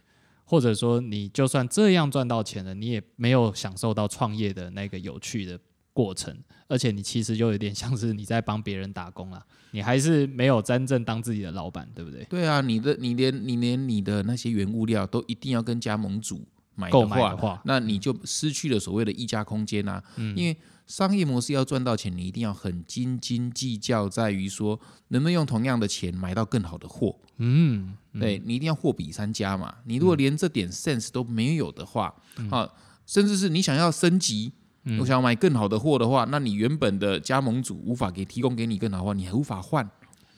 [0.51, 5.57] 或者说你就算这样赚到钱了，你也没有享受到创业的那个有趣的
[5.93, 6.37] 过程，
[6.67, 12.25] 而且你其实就有点像是你在帮别人打工了，你还是没有真正当自己的老板，对不对？
[12.25, 20.03] 对啊，你的你连你连你的那些原物料都一定要跟加盟主买购的话，买的话，那你就失去了所谓的溢价空间啊。
[20.17, 20.57] 嗯因为
[20.91, 27.15] 商业模式要赚到钱，你一定要很斤斤计较，在于说能不能用同样的钱买到更好的货。
[27.37, 29.73] 嗯，对你一定要货比三家嘛。
[29.85, 32.69] 你如果连这点 sense 都没有的话，嗯啊，
[33.07, 34.53] 甚至是你想要升级，
[34.99, 39.89] 我想要买更好的货的话，那你原本的加盟主无法给提供给你更好的话，你还无法换。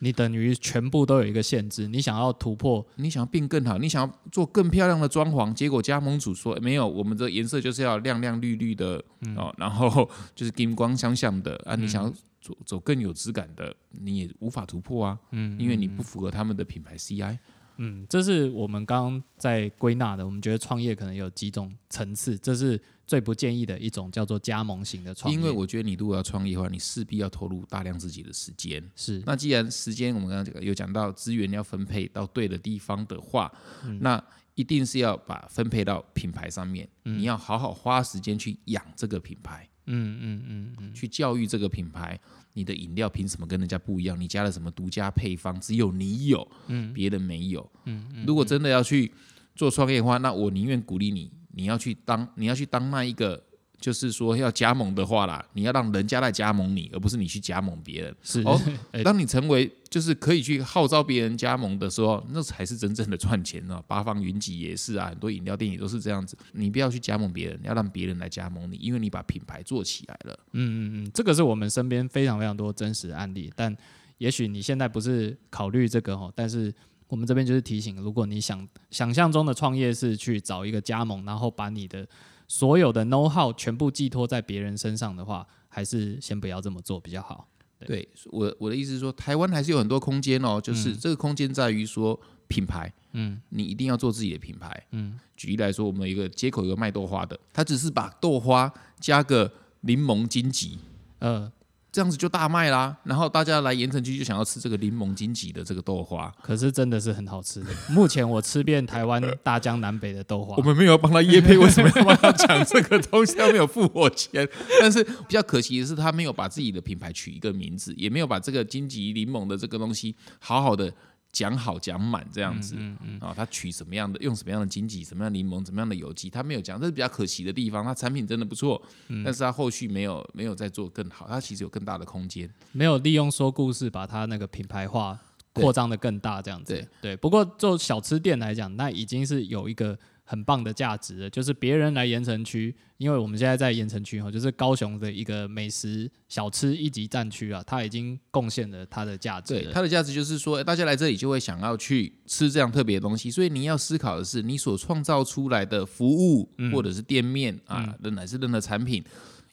[0.05, 9.03] 你等于全部都有一个限制，你想要突破，你想要变更好，你想要做更漂亮的装潢，结果加盟主说没有，我们这颜色就是要亮亮绿绿的、
[9.37, 12.11] 哦，然后 就是金光闪闪的啊，你想要
[12.41, 17.39] 走走更有质感的，你也无法突破啊，嗯，因为你不符合他们的品牌 CI。
[17.77, 20.27] 嗯，这是我们刚刚在归纳的。
[20.27, 22.81] 我们觉得创业可能有几种层次，这是
[23.13, 25.39] 最不建议的一种，叫做加盟型的创业。
[25.39, 28.83] 因为我觉得你如果要创业的话，你势必要投入大量自己的时间。
[28.97, 33.53] 是那既然时间我们刚刚讲有讲到资源要分配到对的地方的话，
[34.01, 34.19] 那
[34.55, 36.89] 一定是要把分配到品牌上面。
[37.03, 42.19] 你要好好花时间去养这个品牌，嗯嗯嗯嗯，去教育这个品牌。
[42.55, 44.19] 你的饮料凭什么跟人家不一样？
[44.19, 45.61] 你加了什么独家配方？
[45.61, 47.71] 只有你有，嗯，别人没有。
[47.85, 49.13] 嗯如果真的要去
[49.55, 53.43] 做创业的话，那我宁愿鼓励你，你要去当你要去当那一个，
[53.81, 58.15] 就是说要加盟的话啦，你要让人家来加盟你，而不是你去加盟别人。
[58.23, 58.61] 是哦
[58.93, 63.83] 哎当你成为就是可以去号召别人加盟的时候，那才是真正的赚钱啊！
[63.87, 66.37] 八方云集也是啊，很多饮料店也都是这样子。
[66.53, 70.39] 你不要去加盟别人，要让别人来加盟你，因为你把品牌做起来了。
[70.53, 73.77] 嗯嗯嗯，这个是我们身边非常非常多真实的案例，但
[74.17, 76.73] 也许你现在不是考虑这个哦，但是
[77.13, 82.09] 我们这边就是提醒，如果你想想象中的创业是去找一个加盟，然后把你的
[82.49, 87.47] 所有的 know how 全部寄托在别人身上的话，还是先不要这么做比较好。
[87.85, 95.21] 对我我的意思是说，台湾还是有很多空间哦，嗯就是这个空间在于说品牌，嗯，你一定要做自己的品牌，嗯。
[95.37, 100.79] 举例来说，我们有一个街口有个卖豆花的，他只是把豆花加个柠檬荆棘，
[101.19, 101.53] 呃，
[101.93, 102.97] 这样子就大卖啦。
[103.05, 107.67] 然后大家来盐城区就想要吃这个柠檬荆棘的这个豆花，可是真的是很好吃的。
[107.91, 113.37] 目前我吃遍台湾大江南北的豆花我，们没有帮他叶配，为什么要帮他讲这个东西？
[113.37, 114.49] 他没有付我钱。
[114.81, 120.91] 但是比较可惜的是，他没有把自己的品牌取一个名字，也没有把这个荆棘柠檬的这个东西好好的
[121.33, 122.77] 讲好讲满这样子。
[123.19, 127.83] 啊，他取什么样的，用什么样的经济，什么样的柠檬，什么样的有机，他没有讲，这是比较可惜的地方。
[127.83, 128.81] 他产品真的不错，
[129.25, 132.49] 但是他后续没有没有再做更好，他其实有更大的空间。
[132.73, 135.19] 没有利用说故事把它那个品牌化
[135.55, 136.87] 对扩张的更大，这样子。
[137.01, 139.99] 对不过做小吃店来讲，那已经是有一个
[140.33, 156.73] 很棒的价值的，就是别人来盐城区，因为我们现在在盐城区哈，就是高雄的一个美食小吃一级战区啊，它已经贡献了它的价值对，它的价值就是说，大家来这里就会想要去吃这样特别的东西，所以你要思考的是，你所创造出来的服务嗯。
[156.73, 159.05] 或者是店面啊，任乃至任何产品，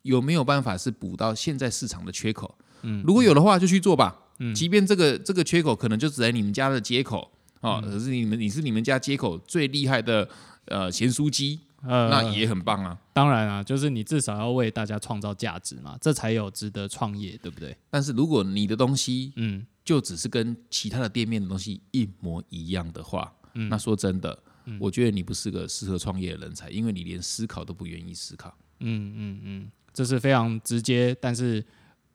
[0.04, 2.58] 有没有办法是补到现在市场的缺口？
[2.84, 4.18] 嗯，如果有的话，就去做吧。
[4.38, 7.92] 嗯，即便这个这个缺口可能就只在你们家的街口啊，嗯。
[7.92, 10.26] 可是你们你是你们家街口最厉害的
[10.70, 12.98] 呃咸酥鸡，呃那也很棒啊。
[13.14, 17.76] 当然啊，就是你至少要为大家创造价值嘛，这才有值得创业，对不对？
[17.90, 24.38] 但是如果你的东西嗯，就只是跟其他的店面的东西一模一样的话，那说真的，
[24.80, 28.56] 我觉得你不是个适合创业的人才，因为你连思考都不愿意思考。
[28.80, 31.66] 嗯嗯嗯，这是非常直接，但是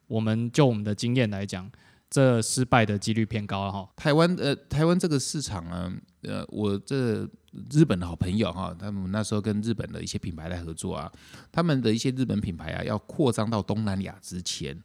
[0.07, 1.69] 我们就我们的经验来讲，
[2.09, 3.87] 这失败的几率偏高了哈。
[3.95, 7.29] 台湾呃，台湾这个市场呢，呃，我这
[7.71, 11.11] 日本的好朋友哈，他们那时候跟日本的一些品牌来合作啊，
[11.51, 14.77] 他们的一些日本品牌啊，要扩张到东南亚之前，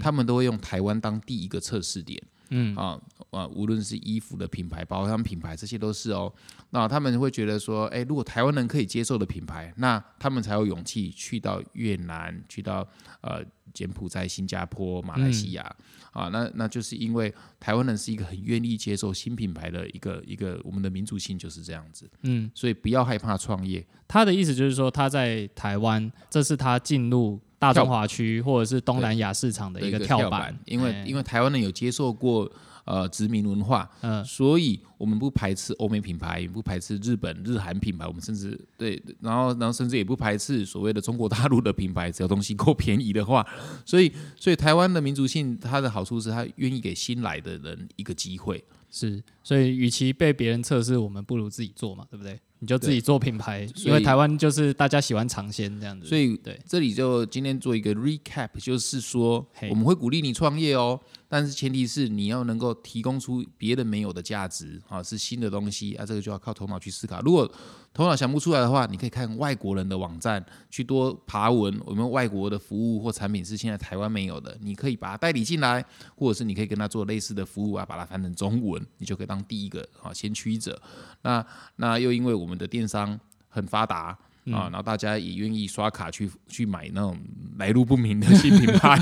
[0.00, 2.22] 他们都会用台湾当第一个测试点。
[2.50, 6.32] 嗯啊啊，无论是衣服的品牌，包括他们品牌，这些都是哦。
[6.70, 12.86] 那他们会觉得说，哎，如果台湾人可以接受的品牌，那他们才有勇气去到越南，去到
[13.20, 15.74] 呃柬埔寨、新加坡、马来西亚
[16.12, 16.28] 啊。
[16.28, 22.08] 那那就是因为台湾人是一个很愿意接受新品牌的一个一个，我们的民族性就是这样子。
[22.22, 23.84] 嗯，所以不要害怕创业。
[24.06, 27.40] 他的意思就是说，他在台湾，这是他进入。
[27.58, 32.50] 大中华区或者是东南亚市场的一个跳板，因为因为台湾人有接受过
[32.84, 43.46] 呃殖民文化，嗯，所以我们不排斥欧美品牌，也不排斥日本日韩品牌，我们甚至对，然后然后甚至也不排斥所谓的中国大陆的品牌，只要东西够 便宜的话，
[43.84, 52.38] 所以所以台湾的民族性它的好处是它愿意给新来的人一个机会，是，所以与其被别人测试，我们不如自己做嘛，对不对？
[52.58, 56.58] 你就自己做品牌，因为台湾就是大家喜欢尝鲜这样子，所以对。
[56.66, 60.98] 这里就今天做一个 recap，就是说我们会鼓励你创业哦。
[61.28, 67.20] 但是前提是你要能够提供出别人没有的价值啊，是新的东西啊，这个就要靠头脑去思考。
[67.22, 67.50] 如果
[67.92, 75.84] 头脑想不出来的话，你可以看外国人的网站，去多爬文，有没有外国的服务或产品是现在台湾没有的，你可以把它代理进来，
[76.14, 80.80] 或者是你可以跟他做类似的服务啊，把它翻成中文，你就可以当第一个啊先驱者。
[81.22, 81.44] 那
[81.76, 84.16] 那又因为我们的电商很发达。
[84.52, 87.16] 啊，然后大家也愿意刷卡去去买那种
[87.58, 88.98] 来路不明的新品牌，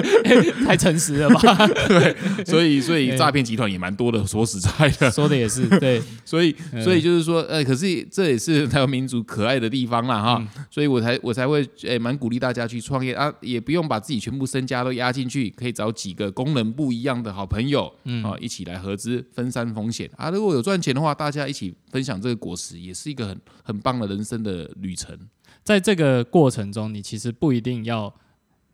[0.64, 1.66] 太诚实了吧？
[1.88, 4.26] 对，所以 所以诈骗集团也蛮多的。
[4.26, 18.22] 说实在的，说的也是对，所以所以就是说，呃，可是这也是台湾民族可爱的地方啦，哈，所以我才我才会诶蛮鼓励大家去创业啊，也不用把自己全部身家都压进去，可以找几个功能不一样的好朋友，嗯。
[18.24, 20.10] 啊，一起来合资分散风险。
[20.16, 20.28] 啊。
[20.30, 24.68] 如果有赚钱的话，大家一起分享这个果实，也是一个很很棒的人生的。
[24.80, 25.18] 旅程，
[25.64, 28.14] 在这个过程中，你其实不一定要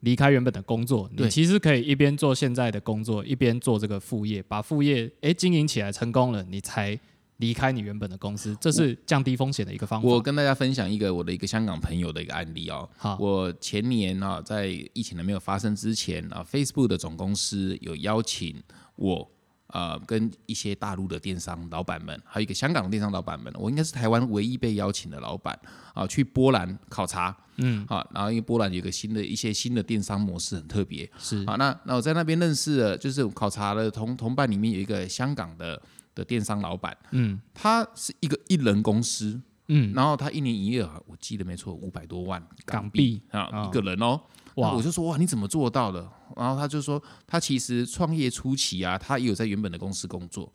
[0.01, 6.99] 离开原本的工作，你其实可以一边做现在的工作，一边做这个副业，把副业诶经营起来成功了，你才
[7.39, 10.09] 离开你原本的公司，这是降低风险的一个方法。
[10.09, 12.89] 我跟大家分享一个我的一个香港朋友的一个案例哦。
[12.97, 18.63] 好，我前年啊，在疫情还没有发生之前啊，Facebook 的总公司有邀请
[18.97, 19.31] 我。
[19.75, 25.59] 呃，跟一些大陆的电商老板们，还有一个香港的电商老板们，我应该是台湾唯一被邀请的老板
[25.93, 31.45] 啊，去波兰考察，嗯，好，然后因为波兰有个新的一些新的电商模式很特别，是。
[31.45, 35.83] 啊，那那我在那边认识了，就是考察的同同伴里面有一个香港的
[36.15, 44.21] 的电商老板，嗯，他是一个一人公司，嗯，然后他一年营业额我记得没错五百多万港币啊，一个人哦。
[44.57, 44.73] 哇！
[44.73, 46.07] 我就说哇，你怎么做到的？
[46.37, 50.51] 然后他就说，他其实创业初期啊，他也有在原本的公司工作，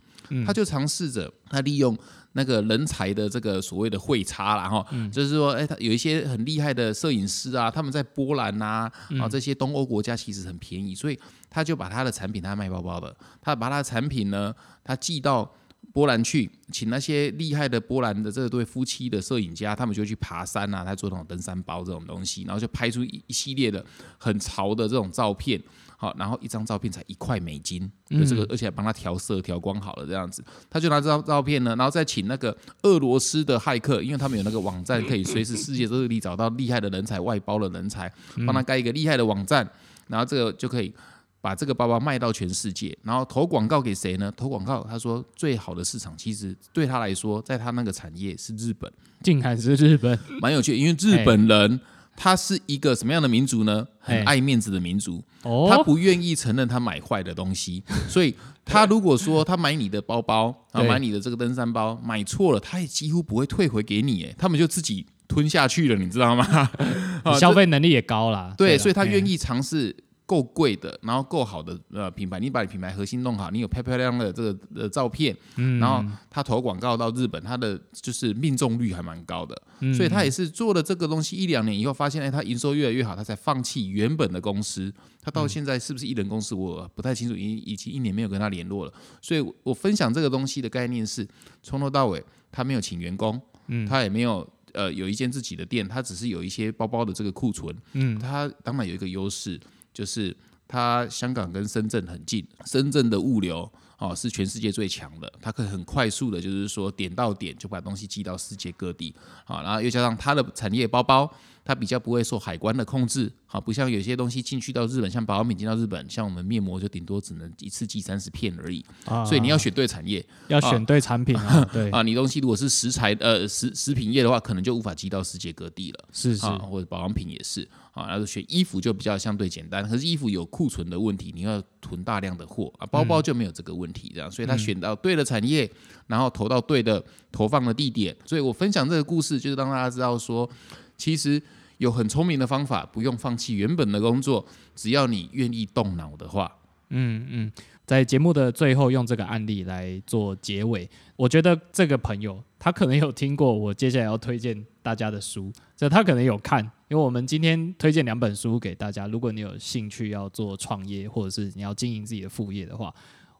[0.45, 1.97] 他就尝试着他利用
[2.33, 15.49] 那个人才的这个所谓的汇差啦，哈，就是说，哎，他有一些很厉害的摄影师啊，他们在波兰呐，啊这些东欧国家其实很便宜，所以他就把他的产品，他卖包包的，他把他的产品呢，他寄到。
[15.91, 23.83] 波兰去请那些厉害的波兰的这对夫妻的摄影家，他们就去爬山啊，他做那种登山包这种东西，然后就拍出一一系列的
[24.17, 25.59] 很潮的这种照片，
[25.97, 38.11] 好，然后一张照片才一块美金，就这个，而且帮他调色调光好了这样子，他就拿这张照片呢，然后再请那个俄罗斯的骇客，因为他们有那个网站可以随时世界各地找到厉害的人才、外包的人才，
[38.45, 39.67] 帮他盖一个厉害的网站，
[40.07, 40.93] 然后这个就可以。
[41.41, 44.31] 把这个包包卖到全世界，然后投广告给谁呢？
[44.35, 48.91] 投广告，他说最好的市场其实对他来说，在他那个产业是日本，
[49.23, 50.75] 竟然是日本，蛮有趣。
[50.75, 51.79] 因为日本人
[52.15, 53.87] 他是一个什么样的民族呢？
[53.99, 55.23] 很爱面子的民族，
[55.69, 66.69] 他不愿意承认他买坏的东西， 所以他如果说他买你的包包啊，买你的这个登山包买错了，他也几乎不会退回给你，哎，他们就自己吞下去了，你知道吗？
[67.39, 69.95] 消费能力也高啦，对，所以他愿意尝试。
[70.29, 79.59] 够贵的，然后够好的呃品牌，你把你品牌核心弄好，你有漂漂亮亮的这个呃照片，嗯然后他投广告到日本，他的就是命中率还蛮高的，
[79.95, 84.93] 所以他也是做了这个东西一两年以后，发现哎他营收越来越好，他才放弃原本的公司。
[85.23, 88.93] 他到现在是不是一人公司，我不太清楚，已已经一年没有跟他联络了。
[89.23, 91.27] 所以我分享这个东西的概念是，
[91.63, 99.59] 从头到尾他没有请员工，嗯他也没有呃有一间自己的店，他只是有一些包包的这个库存，嗯，他当然有一个优势。
[99.99, 100.33] 就是
[100.65, 111.29] 它香港跟深圳很近，深圳的物流哦是全世界最强的，它可以很快速的，就是说点到点就把东西寄到世界各地啊，然后又加上它的产业包包。
[111.69, 119.23] 它比较不会受海关的控制，好，不像有些东西进去到日本，像保养品进到日本，像我们面膜就顶多只能一次寄三十片而已，啊。
[119.23, 121.87] 所以你要选对产业，要选对产品啊，对。
[121.93, 127.61] 啊，你东西如果是食材呃食食品业的话，可能就无法寄到世界各地了，是是，或者保养品也是
[127.91, 135.69] 啊，然后选衣服就比较相对简单，可是衣服有库存的问题，你要囤大量的货啊，包包就没有这个问题，这样，所以他选到对的产业，
[136.07, 140.49] 然后投到对的投放的地点，所以我分享这个故事就是让大家知道说，
[140.97, 141.39] 其实。
[141.79, 146.49] 有很聪明的方法，不用放弃原本的工作，只要你愿意动脑的话。
[146.89, 147.51] 嗯嗯，
[147.85, 162.93] 在节目的最后用这个案例来做结尾，我觉得这个朋友他可能有听过我接下来要推荐大家的书，这他可能有看，因为我们今天推荐两本书给大家，如果你有兴趣要做创业，或者是你要经营自己的副业的话。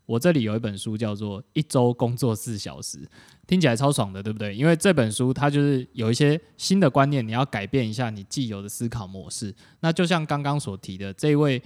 [0.09, 2.97] 我这里有一本书叫做《一周工作四小时》，
[3.45, 4.55] 听起来超爽的，对不对？
[4.55, 9.53] 因为这本书它就是有一些新的观念，你要改变一下你既有的思考模式。
[9.81, 11.61] 那就像刚刚所提的，这位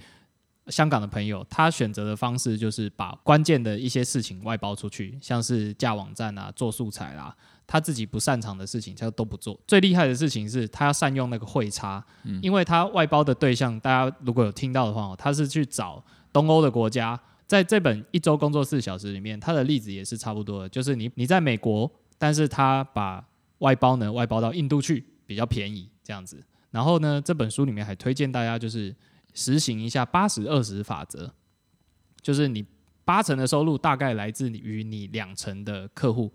[0.66, 7.34] 香港的朋友，他选择的方式就是把关键的一些事情外包出去，像是架网站啊、做素材啦，
[7.66, 9.58] 他自己不擅长的事情他都不做。
[9.66, 12.04] 最厉害的事情是他要善用那个汇差，
[12.42, 17.18] 因为他外包的对象，大家如果有听到的话，他是去找东欧的国家。
[17.46, 23.26] 在这本一周工作四小时里面，它的例子也是差不多的，就是你你在美国，但是他把
[23.58, 26.42] 外包呢外包到印度去，比较便宜这样子。
[26.70, 28.94] 然后呢，这本书里面还推荐大家就是
[29.32, 31.32] 实行一下八十二十法则，
[32.20, 32.64] 就是你
[33.04, 36.32] 八成的收入大概来自于你两成的客户。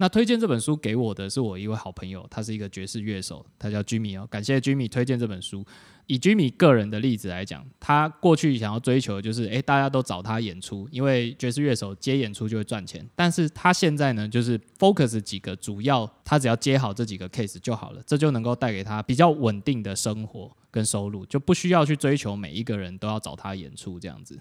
[0.00, 5.62] 那推荐这本书给我的是我一位好朋友，他是一个爵士乐手，他叫 Jimmy 哦，感谢 Jimmy 推荐这本书。
[6.06, 13.06] 以 Jimmy 个人的例子来讲，他过去想要追求就是，诶，大家都找他演出，因为爵士乐手接演出就会赚钱。
[13.14, 24.40] 但是他现在呢，就是 focus 几个主要，他只要接好这几个 case 就好了，这就能够带给他比较稳定的生活跟收入，就不需要去追求每一个人都要找他演出这样子。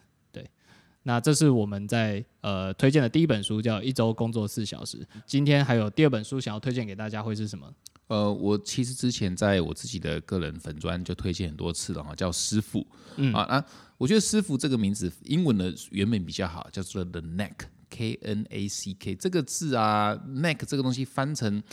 [1.09, 4.97] 那这是我们在呃推荐的第一本书，叫《一周工作四小时》。
[5.25, 7.67] 今天还有第二本书想要推荐给大家，会是什么？
[8.09, 12.85] 呃，我其实之前在我自己的个人粉专就推荐很多次了哈，叫师傅。
[13.15, 13.65] 嗯啊那，
[13.97, 21.63] 我觉得师傅这个名字英文的原本比较好，叫做 The Neck，K N A C K 这个字啊，Neck 这个东西翻成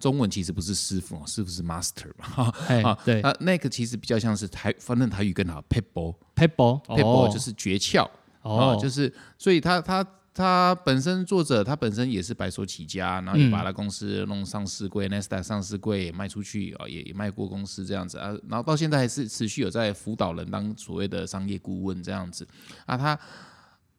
[0.00, 2.50] 中文其实不是师傅，师傅是 Master 嘛。
[2.50, 6.96] 哈，对啊，Neck 其实比较像是台，反正台语更好 p e b b l e p e b b l e p e
[6.96, 8.08] b b l e 就是诀窍。
[8.46, 22.46] 哦，就是，所以他他他本身作者，他本身也是白手起家，然后也把他公司弄上市柜 n e s t a 上市柜也卖出去啊，也也卖过公司这样子啊，然后到现在还是持续有在辅导人当所谓的商业顾问这样子
[22.84, 22.96] 啊。
[22.96, 23.18] 他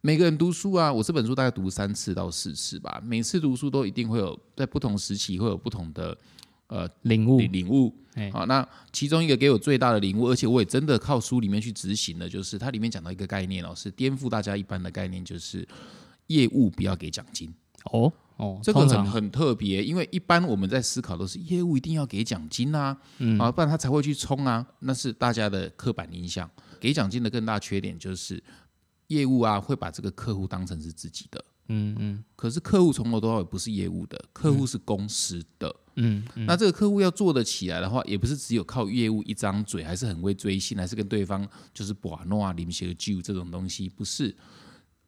[0.02, 6.18] 每个人读书啊，我这本书大概读三次到四次吧，每次读书都一定会有在不同时期会有不同的。
[6.68, 7.94] 呃，领悟领悟，
[8.32, 15.66] 好，那其中一个给我最大的领悟，而且我也真的靠书里面去执行的，就是它里面讲到一个概念哦，是颠覆大家一般的概念，就是
[16.28, 17.54] 业务不要给奖金。
[17.92, 22.98] 哦哦，这个很很特别，因为一般我们在思考都是业务一定要给奖金啊，
[23.40, 26.50] 啊，不然他才会去冲啊，那是大家的刻板印象。
[26.80, 28.44] 给奖金的更大缺点就是
[29.08, 31.44] 业务啊会把这个客户当成是自己的。
[31.70, 35.68] 嗯嗯，可是客户从头到尾不是业务的，客户是公司的。
[35.70, 44.36] 嗯，嗯那这个客户要做得起来的话，也不是只有靠业务一张嘴，还是很会追星，还是跟对方就是把诺啊、临协救这种东西，不是，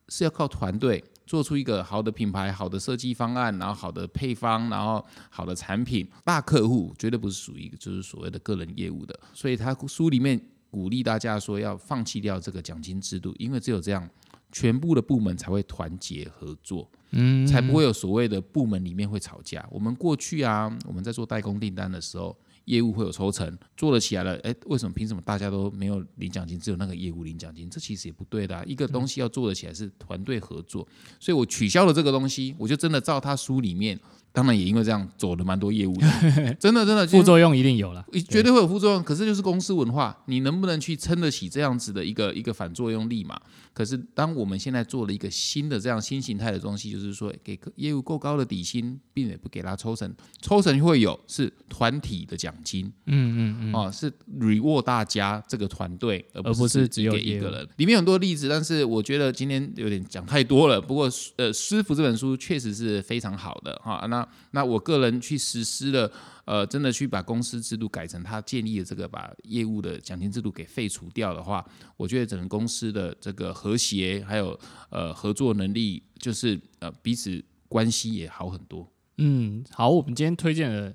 [0.08, 6.10] 是要靠团队做出一个好的品牌、好的设计方案，然后好的配方，然后好的产品。
[6.26, 14.10] 大客户绝对不是属于就是所谓的个人业务的，所以他书里面鼓励大家说要放弃掉这个奖金制度，因为只有这样。
[14.52, 19.68] 全部的部门才会团结合作，嗯，才不会有所谓的部门里面会吵架。
[19.72, 22.36] 我们过去啊，我们在做代工订单的时候，
[22.66, 27.70] 业务会有抽成，做了起来了，哎，为什么凭什么大家都没有领奖金，只有那个业务领奖金？
[27.70, 28.64] 这其实也不对的。
[28.66, 30.88] 一个东西要做得起来是团队合作，
[31.20, 34.00] 所以我取消了这个东西，我就真的照他书里面。
[34.32, 36.08] 当然也因为这样走了蛮多业务的，
[36.60, 39.04] 真的真的副作用一定有了，绝对会有副作用。
[39.04, 43.40] 可是就是公司文化，你能不能去撑得起这样子的一个一个反作用力嘛？
[43.74, 57.68] 可是当我们现在做了一个新的这样新形态的东西，就是说给业务够高的底薪，并且不给他抽成，抽成会有是团体的奖金，嗯嗯嗯，哦是 reward 大家这个团队，而不是只有一个人。
[57.78, 60.80] 里面很多例子，但是我觉得今天有点讲太多了。
[60.82, 64.19] 不过呃，师傅这本书确实是非常好的哈，那。
[64.52, 66.12] 那我个人去实施了，
[66.46, 71.66] 呃，真的去把公司制度改成他建立的这个把业务的奖金制度给废除掉的话，
[71.98, 74.60] 我觉得整个公司的这个和谐还有
[74.90, 78.88] 呃合作能力，就是呃彼此关系也好很多。
[79.18, 80.94] 嗯，好，我们今天推荐了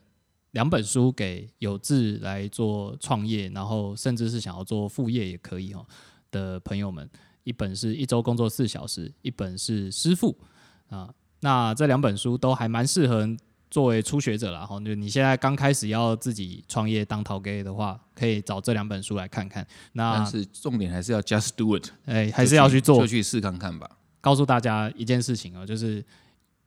[0.53, 5.87] 两本书给有志来做创业，然后甚至是想要做副业也可以哦
[6.31, 7.09] 的朋友们。
[7.45, 10.35] 一本是一周工作四小时，一本是师傅
[10.89, 11.15] 啊。
[11.45, 13.29] 那这两本书都还蛮适合
[13.71, 14.65] 作为初学者啦。
[14.65, 14.81] 哈。
[14.81, 19.67] 就你现在刚开始要自己创业当陶给的话，可以找这两本书来看看。
[19.93, 23.89] 那但是重点还是要 just do it，哎，还是要去做，就去试看看吧。
[24.23, 26.03] 告诉大家一件事情啊，就是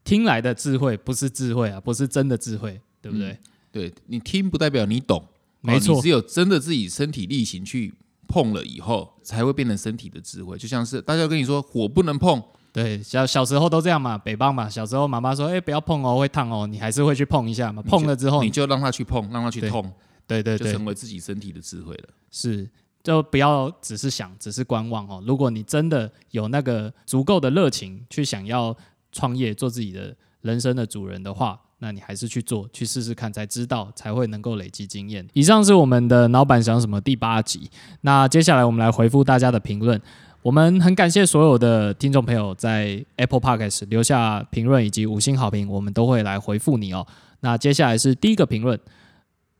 [0.04, 3.36] 听来的智慧不是智慧啊，不是真的智慧，对不对？
[3.72, 5.26] 对你听不代表你懂，
[5.62, 7.96] 没错，只有真的自己身体力行去。
[8.30, 12.44] 碰了以后才会变成身体的智慧，就像是大家跟你说火不能碰，
[12.78, 19.92] 对，小小时候都这样嘛，北方嘛，小时候妈妈说，哎，不要碰哦，会烫哦，你还是会去碰一下嘛，碰了之后你就让他去碰，让他去痛，
[20.28, 22.10] 对对对，就成为自己身体的智慧了。
[22.30, 22.70] 是，
[23.02, 25.24] 就不要只是想，只是观望哦。
[25.26, 28.78] 如果你真的有那个足够的热情去想要
[29.12, 31.60] 创业，做自己的人生的主人的话。
[31.80, 35.24] 那你还是去做，去试试看，才知道才会能够累积经验。
[35.34, 37.70] 以上是我们的老板想什么第八集。
[38.02, 40.02] 那接下来我们来回复大家的评论。
[40.48, 47.06] 我们很感谢所有的听众朋友在 Apple Podcast 留下评论以及五星好评，我们都会来回复你哦。
[47.42, 48.80] 那接下来是第一个评论，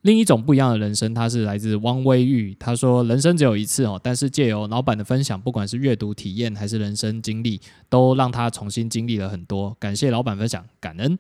[0.04, 2.56] 另一种不一样的人生，他是来自汪威玉。
[2.58, 7.60] 他说：“人生只有一次哦，但是借由老板的分享，不管是阅读体验还是人生经历，
[7.90, 9.76] 都让他重新经历了很多。
[9.82, 11.20] 感谢老板分享，感恩。”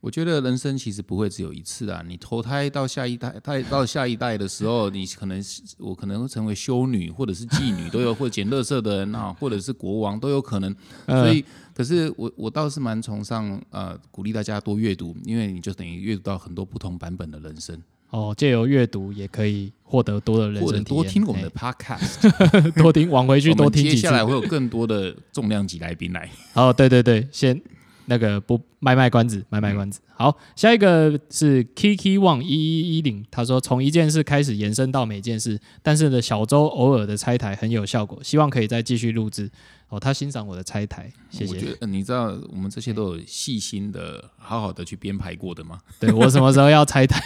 [0.00, 2.04] 我觉得人生其实不会只有一次啊！
[2.06, 5.42] 你投胎到下一代，代到下一代的时候，你可能
[5.76, 10.72] 我可能会成为修女，或者是妓女，都有或者捡垃圾的人啊，或者是国王都有可能。
[11.06, 11.44] 所以，
[11.74, 17.76] 可是我我倒是蛮崇尚呃，鼓励大家多阅读，因为你就等于阅读到很多不同版本的人生。
[18.10, 23.82] 哦，借由阅读也可以获得多的人生多听我们的 podcast， 多听往回去多听。
[23.82, 26.30] 接下来会有更多的重量级来宾来。
[26.54, 27.60] 哦，对对对，先。
[28.08, 30.00] 那个不卖卖关子，卖卖关子。
[30.16, 39.48] 好，下一个是 Kiki Wang 一一一零，他说从一件事开始延伸到每件事，但是呢，小周偶尔的拆台很有效果，希望可以再继续录制。
[39.90, 41.54] 哦，他欣赏我的拆台，谢谢。
[41.54, 45.78] 我觉得你知道我们这些都有细心的、好好的去编排过的吗？
[46.00, 47.22] 对我什么时候要拆台，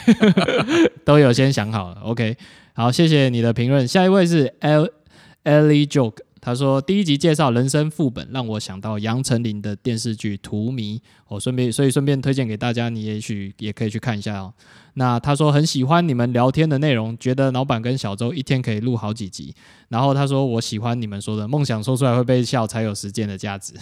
[1.04, 2.00] 都有先想好了。
[2.02, 2.36] OK，
[2.74, 3.86] 好，谢谢你的评论。
[3.86, 4.88] 下一位是 L
[5.44, 6.18] Ellie Joke。
[6.44, 14.52] 他说：“第一集介绍人生副本，让我想到杨丞琳的电视剧《荼蘼》，我顺便所以顺便推荐给大家，你也许也可以去看一下哦。
[14.94, 19.54] 那他说很喜欢你们聊天的内容，觉得老板跟小周一天可以录好几集。
[19.88, 23.74] 然后他说我喜欢你们说的梦想说出来会被笑，才有实践的价值。”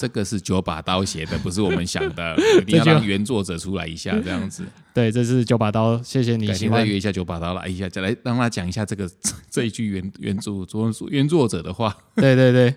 [0.00, 2.34] 这个是九把刀写的，不是我们想的。
[2.62, 4.64] 一定要让原作者出来一下，这样子。
[4.94, 6.46] 对，这是九把刀，谢谢你。
[6.54, 9.06] 现在约一下九把刀来一下，再来让他讲一下这个
[9.50, 11.94] 这一句原原著作原作者的话。
[12.16, 12.74] 对对对，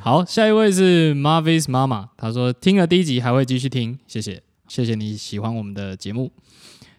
[0.00, 6.30] 好，下一位是 Marvis 妈妈，她说听了第一集还会继续听，谢谢，谢谢你喜欢我们的节目。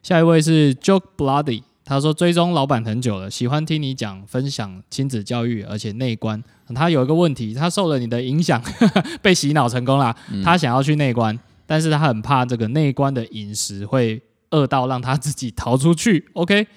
[0.01, 1.61] 下一位是 Joke Bloody。
[1.87, 6.43] 他说追踪老板很久了，喜欢听你讲分享亲子教育，而且内观。
[6.75, 8.61] 他有一个问题，他受了你的影响，
[9.23, 10.13] 被洗脑成功了。
[10.43, 16.27] 他想要去内观，但是他很怕这个内观的饮食会饿到让他自己逃出去。
[16.33, 16.67] OK，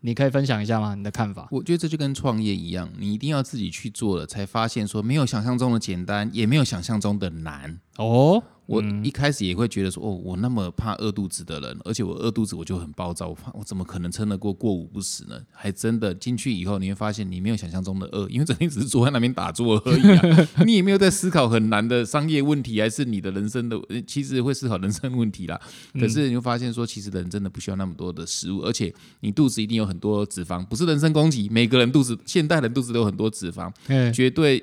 [0.00, 0.96] 你可以分享一下吗？
[0.96, 1.46] 你的看法？
[1.52, 8.42] 我觉得这就跟创业一样，你一定要自己去做了，才发现说没有想象中的简单，也没有想象中的难哦。
[8.70, 15.40] 我一开始也会觉得说，哦，我那么怕饿肚子的人，而且我饿肚子我就很暴躁，我怕我怎么可能撑得过过午不食呢？
[15.50, 25.60] 还真的进去以后，你会发现你没有想象中的饿，因为整天只是坐在那边打坐而已啊， 你也没有在思考很难的商业问题，还是你的人生的，其实会思考人生问题啦。
[25.94, 33.72] 可是你会发现说，其实人真的不需要那么多的食物，而且你肚子一定有很多脂肪，不是人身攻击，每个人肚子，现代人肚子都有很多脂肪，
[34.12, 34.62] 绝对。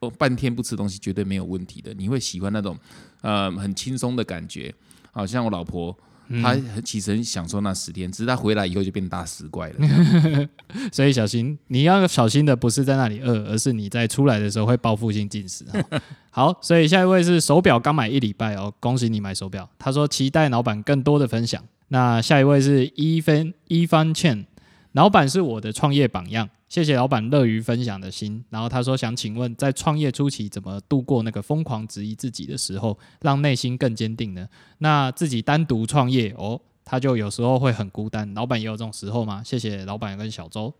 [0.00, 1.92] 哦，半天不吃东西绝对没有问题的。
[1.94, 2.78] 你会喜欢那种，
[3.20, 4.74] 呃，很轻松的感觉。
[5.12, 5.96] 好像我老婆，
[6.42, 6.54] 她
[6.84, 10.48] 其实很享受那十天，只是她回来以后就变大食怪了。
[10.92, 15.64] 所以小心，你要小心的不是在那里饿，而是你在出来的时候会报复性进食。
[16.30, 19.68] 好，所以下一位是手表刚买一礼拜哦，恭喜你买手表。
[19.78, 21.62] 他说期待老板更多的分享。
[21.88, 24.46] 那下一位是一分一番券，
[24.92, 26.48] 老板是我的创业榜样。
[26.68, 28.44] 谢谢老板乐于分享的心。
[28.50, 34.46] 然后他说想请问，在创业初期怎么度过那个疯狂质疑自己的时候，让内心更坚定呢？
[34.78, 38.32] 那自己单独创业哦，他就有时候会很孤单。
[38.34, 39.42] 老板也有这种时候吗？
[39.42, 40.74] 谢谢老板跟小周。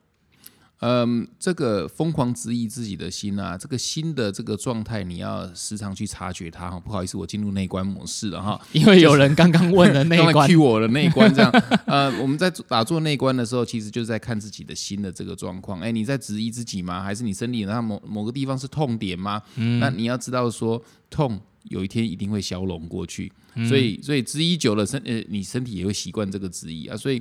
[0.80, 6.78] 嗯，这个疯狂质疑自己的心啊，这个心的这个状态，你要时常去察觉它哈。
[6.78, 11.50] 不好意思，我进入内观模式了哈， 因为有人刚刚问了内刚才观 cue 我的内观这样。
[11.86, 15.80] 呃，我们在打坐内观的时候，其实就是在看自己的心的这个状况。
[15.80, 17.02] 哎，你在质疑自己吗？
[17.02, 19.42] 还是你身体那某某个地方是痛点吗？
[19.80, 23.32] 那你要知道说，痛有一天一定会消融过去。
[23.68, 26.96] 所以，所以质疑久了，身呃，你身体也会习惯这个质疑啊。
[26.96, 27.20] 所以。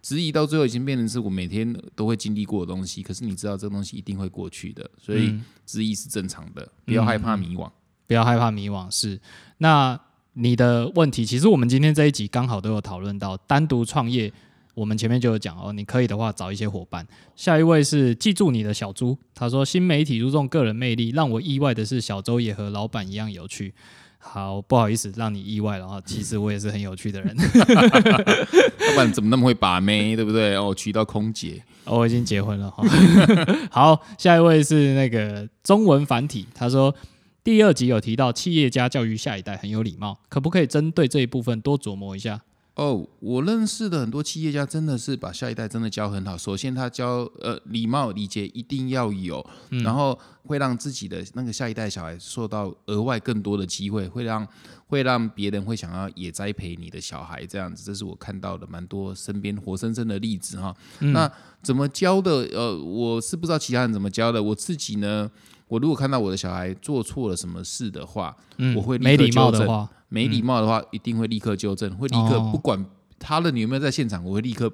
[0.00, 7.70] 质疑到最后已经变成是我每天都会经历过的东西，可是你知道这个东西一定会过去的，所以质疑是正常的，不要害怕迷惘，
[8.06, 8.88] 不要害怕迷惘。
[8.90, 9.20] 是，
[9.58, 9.98] 那
[10.34, 14.32] 你的问题，其实我们今天这一集刚好都有讨论到，单独创业，
[14.74, 17.04] 我们前面就有讲哦，你可以的话找一些伙伴。
[17.34, 23.74] 下一位是记住你的小猪，他说新媒体注重个人魅力，让我意外的是小周也和老板一样有趣。
[24.18, 26.00] 好，不好意思让你意外了哈。
[26.04, 27.34] 其实我也是很有趣的人。
[27.38, 30.54] 要不然怎么那么会把妹，对不对？
[30.56, 32.84] 哦，娶到空姐，我已经结婚了哈。
[33.70, 36.94] 好，下一位是那个中文繁体，他说
[37.42, 42.40] 第二集有提到企业家教育下一代很有礼貌，可不可以针对这一部分多琢磨一下？
[42.78, 46.38] 哦，我认识的很多企业家真的是把下一代真的教很好。
[46.38, 49.44] 首先，他教呃礼貌礼节一定要有，
[49.82, 54.46] 然后会让自己的那个下一代小孩受到额外更多的机会，会让
[54.86, 57.82] 会让别人会想要也栽培你的小孩这样子。
[57.84, 60.72] 这是我看到的蛮多身边活生生的例子哈。
[61.00, 61.28] 那
[61.60, 62.48] 怎么教的？
[62.52, 64.40] 呃，我是不知道其他人怎么教的。
[64.40, 65.28] 我自己呢，
[65.66, 68.36] 我如果看到我的小孩做错了什么事的话，
[68.76, 69.90] 我会没礼貌的话。
[70.08, 72.84] 没礼貌的话，一定会立刻纠正，会立刻不管
[73.18, 74.72] 他的女有没有在现场，我会立刻，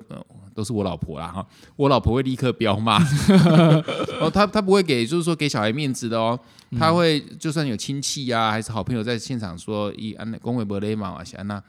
[0.54, 3.02] 都是我老婆啦哈，我老婆会立刻飙骂，
[4.20, 6.38] 哦，他他不会给，就是说给小孩面子的哦，
[6.78, 11.62] 他会就算有亲戚呀，还是好朋友在现场说一安公维伯雷马啊，安娜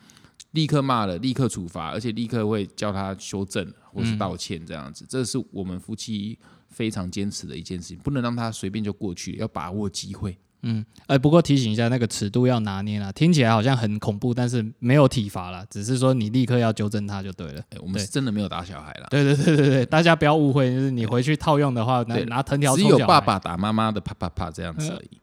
[0.51, 6.37] 立刻骂了，立刻处罚，而且立刻会叫他修正或是道歉这样子，这是我们夫妻
[6.69, 10.37] 非常坚持的一件事情，不能让他随便就过去，要把握机会。
[10.67, 13.11] 嗯，哎，不过提醒一下，那个尺度要拿捏啦。
[13.11, 17.61] 听起来好像很恐怖，但是没有体罚啦，只是说你立刻要纠正他就对了。
[17.79, 19.05] 我们是真的没有打小孩啦。
[19.11, 22.75] 对对对对对，大家不要误会，就是你回去套用的话，拿拿藤条。
[22.75, 25.19] 只有爸爸打妈妈的，啪啪啪这样子而已。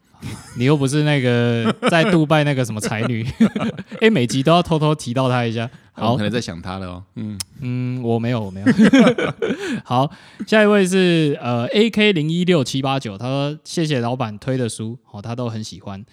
[0.57, 3.27] 你又不是那个 在杜拜那个什么才女，
[4.01, 5.69] 哎，每集都要偷偷提到她一下。
[5.93, 7.05] 好，可能在想她了哦。
[7.17, 8.67] 嗯嗯，我没有，我没有。
[9.85, 10.11] 好，
[10.47, 16.05] 下一位是呃 A K 零一六七八九，他说谢谢老板推的书，哦，他都很喜欢。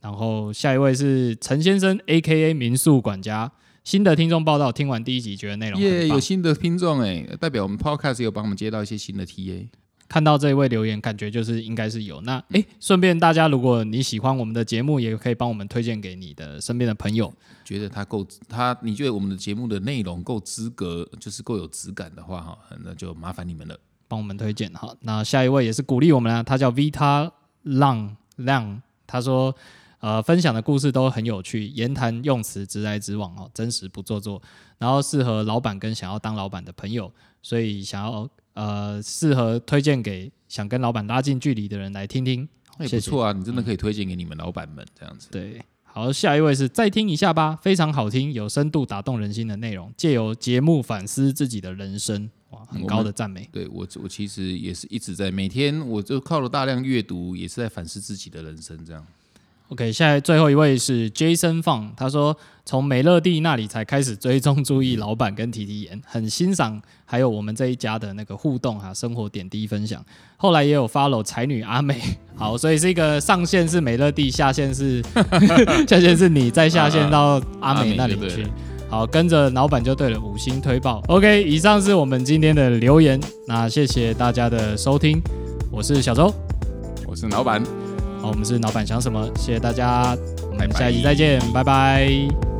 [0.00, 3.50] 然后下一位是陈先生 A K A 民宿管家，
[3.84, 9.68] 新的听众报道，听完第一集觉得内容耶，有新的听众哎，代表我们 Podcast 有帮我们接到一些新的 T A。
[10.16, 12.22] 看到这一位留言，感觉就是应该是有。
[12.22, 17.30] 那哎，顺便大家，如果你喜欢我们的节目，也可以帮我们推荐给你的身边的朋友。
[17.66, 24.96] 觉得他够他，你觉得我们的节目的内容够资格，就是够有质感的话，哈，那就麻烦你们了，帮我们推荐哈。
[25.02, 27.30] 那下一位也是鼓励我们啊，他叫 Vita
[27.64, 29.54] 浪浪，他说，
[29.98, 34.40] 呃，分享的故事都很有趣，言谈用词直来直往哦，真实不做作，
[34.78, 37.12] 然后适合老板跟想要当老板的朋友，
[37.42, 38.26] 所以想要。
[38.56, 42.48] 呃，适合推荐给想跟老板拉近距离的人来听听，
[42.80, 43.32] 也不错啊。
[43.32, 45.28] 你真的可以推荐给你们老板们这样子。
[45.30, 53.46] 对，好，下一位是再听一下吧，非常好听，有深度，打动人心的内容，借由节目反思自己的人生，哇，很高的赞美。
[53.52, 59.06] 对我，我其实也是一直在每天，我就靠了大量阅读，也是在反思自己的人生这样。
[59.68, 70.00] OK，现在最后一位是 Jason Fang，他说从美乐蒂那里才开始追踪注意老板跟提提言，很欣赏，还有我们这一家的那个互动哈，生活点滴分享。
[70.36, 72.00] 后来也有 follow 才女阿美，
[72.36, 75.02] 好，所以是一个上线是美乐蒂，下线是
[75.88, 78.46] 下线是你，再下线到阿美那里去。
[78.88, 81.02] 好，跟着老板就对了，五星推爆。
[81.08, 85.20] OK，以上是我们今天的留言，那谢谢大家的收听，
[85.72, 86.32] 我是小周，
[87.04, 87.85] 我是老板。
[88.28, 89.26] 我们是老板想什么？
[89.36, 90.16] 谢谢大家，
[90.50, 92.55] 我们下一集再见，拜拜。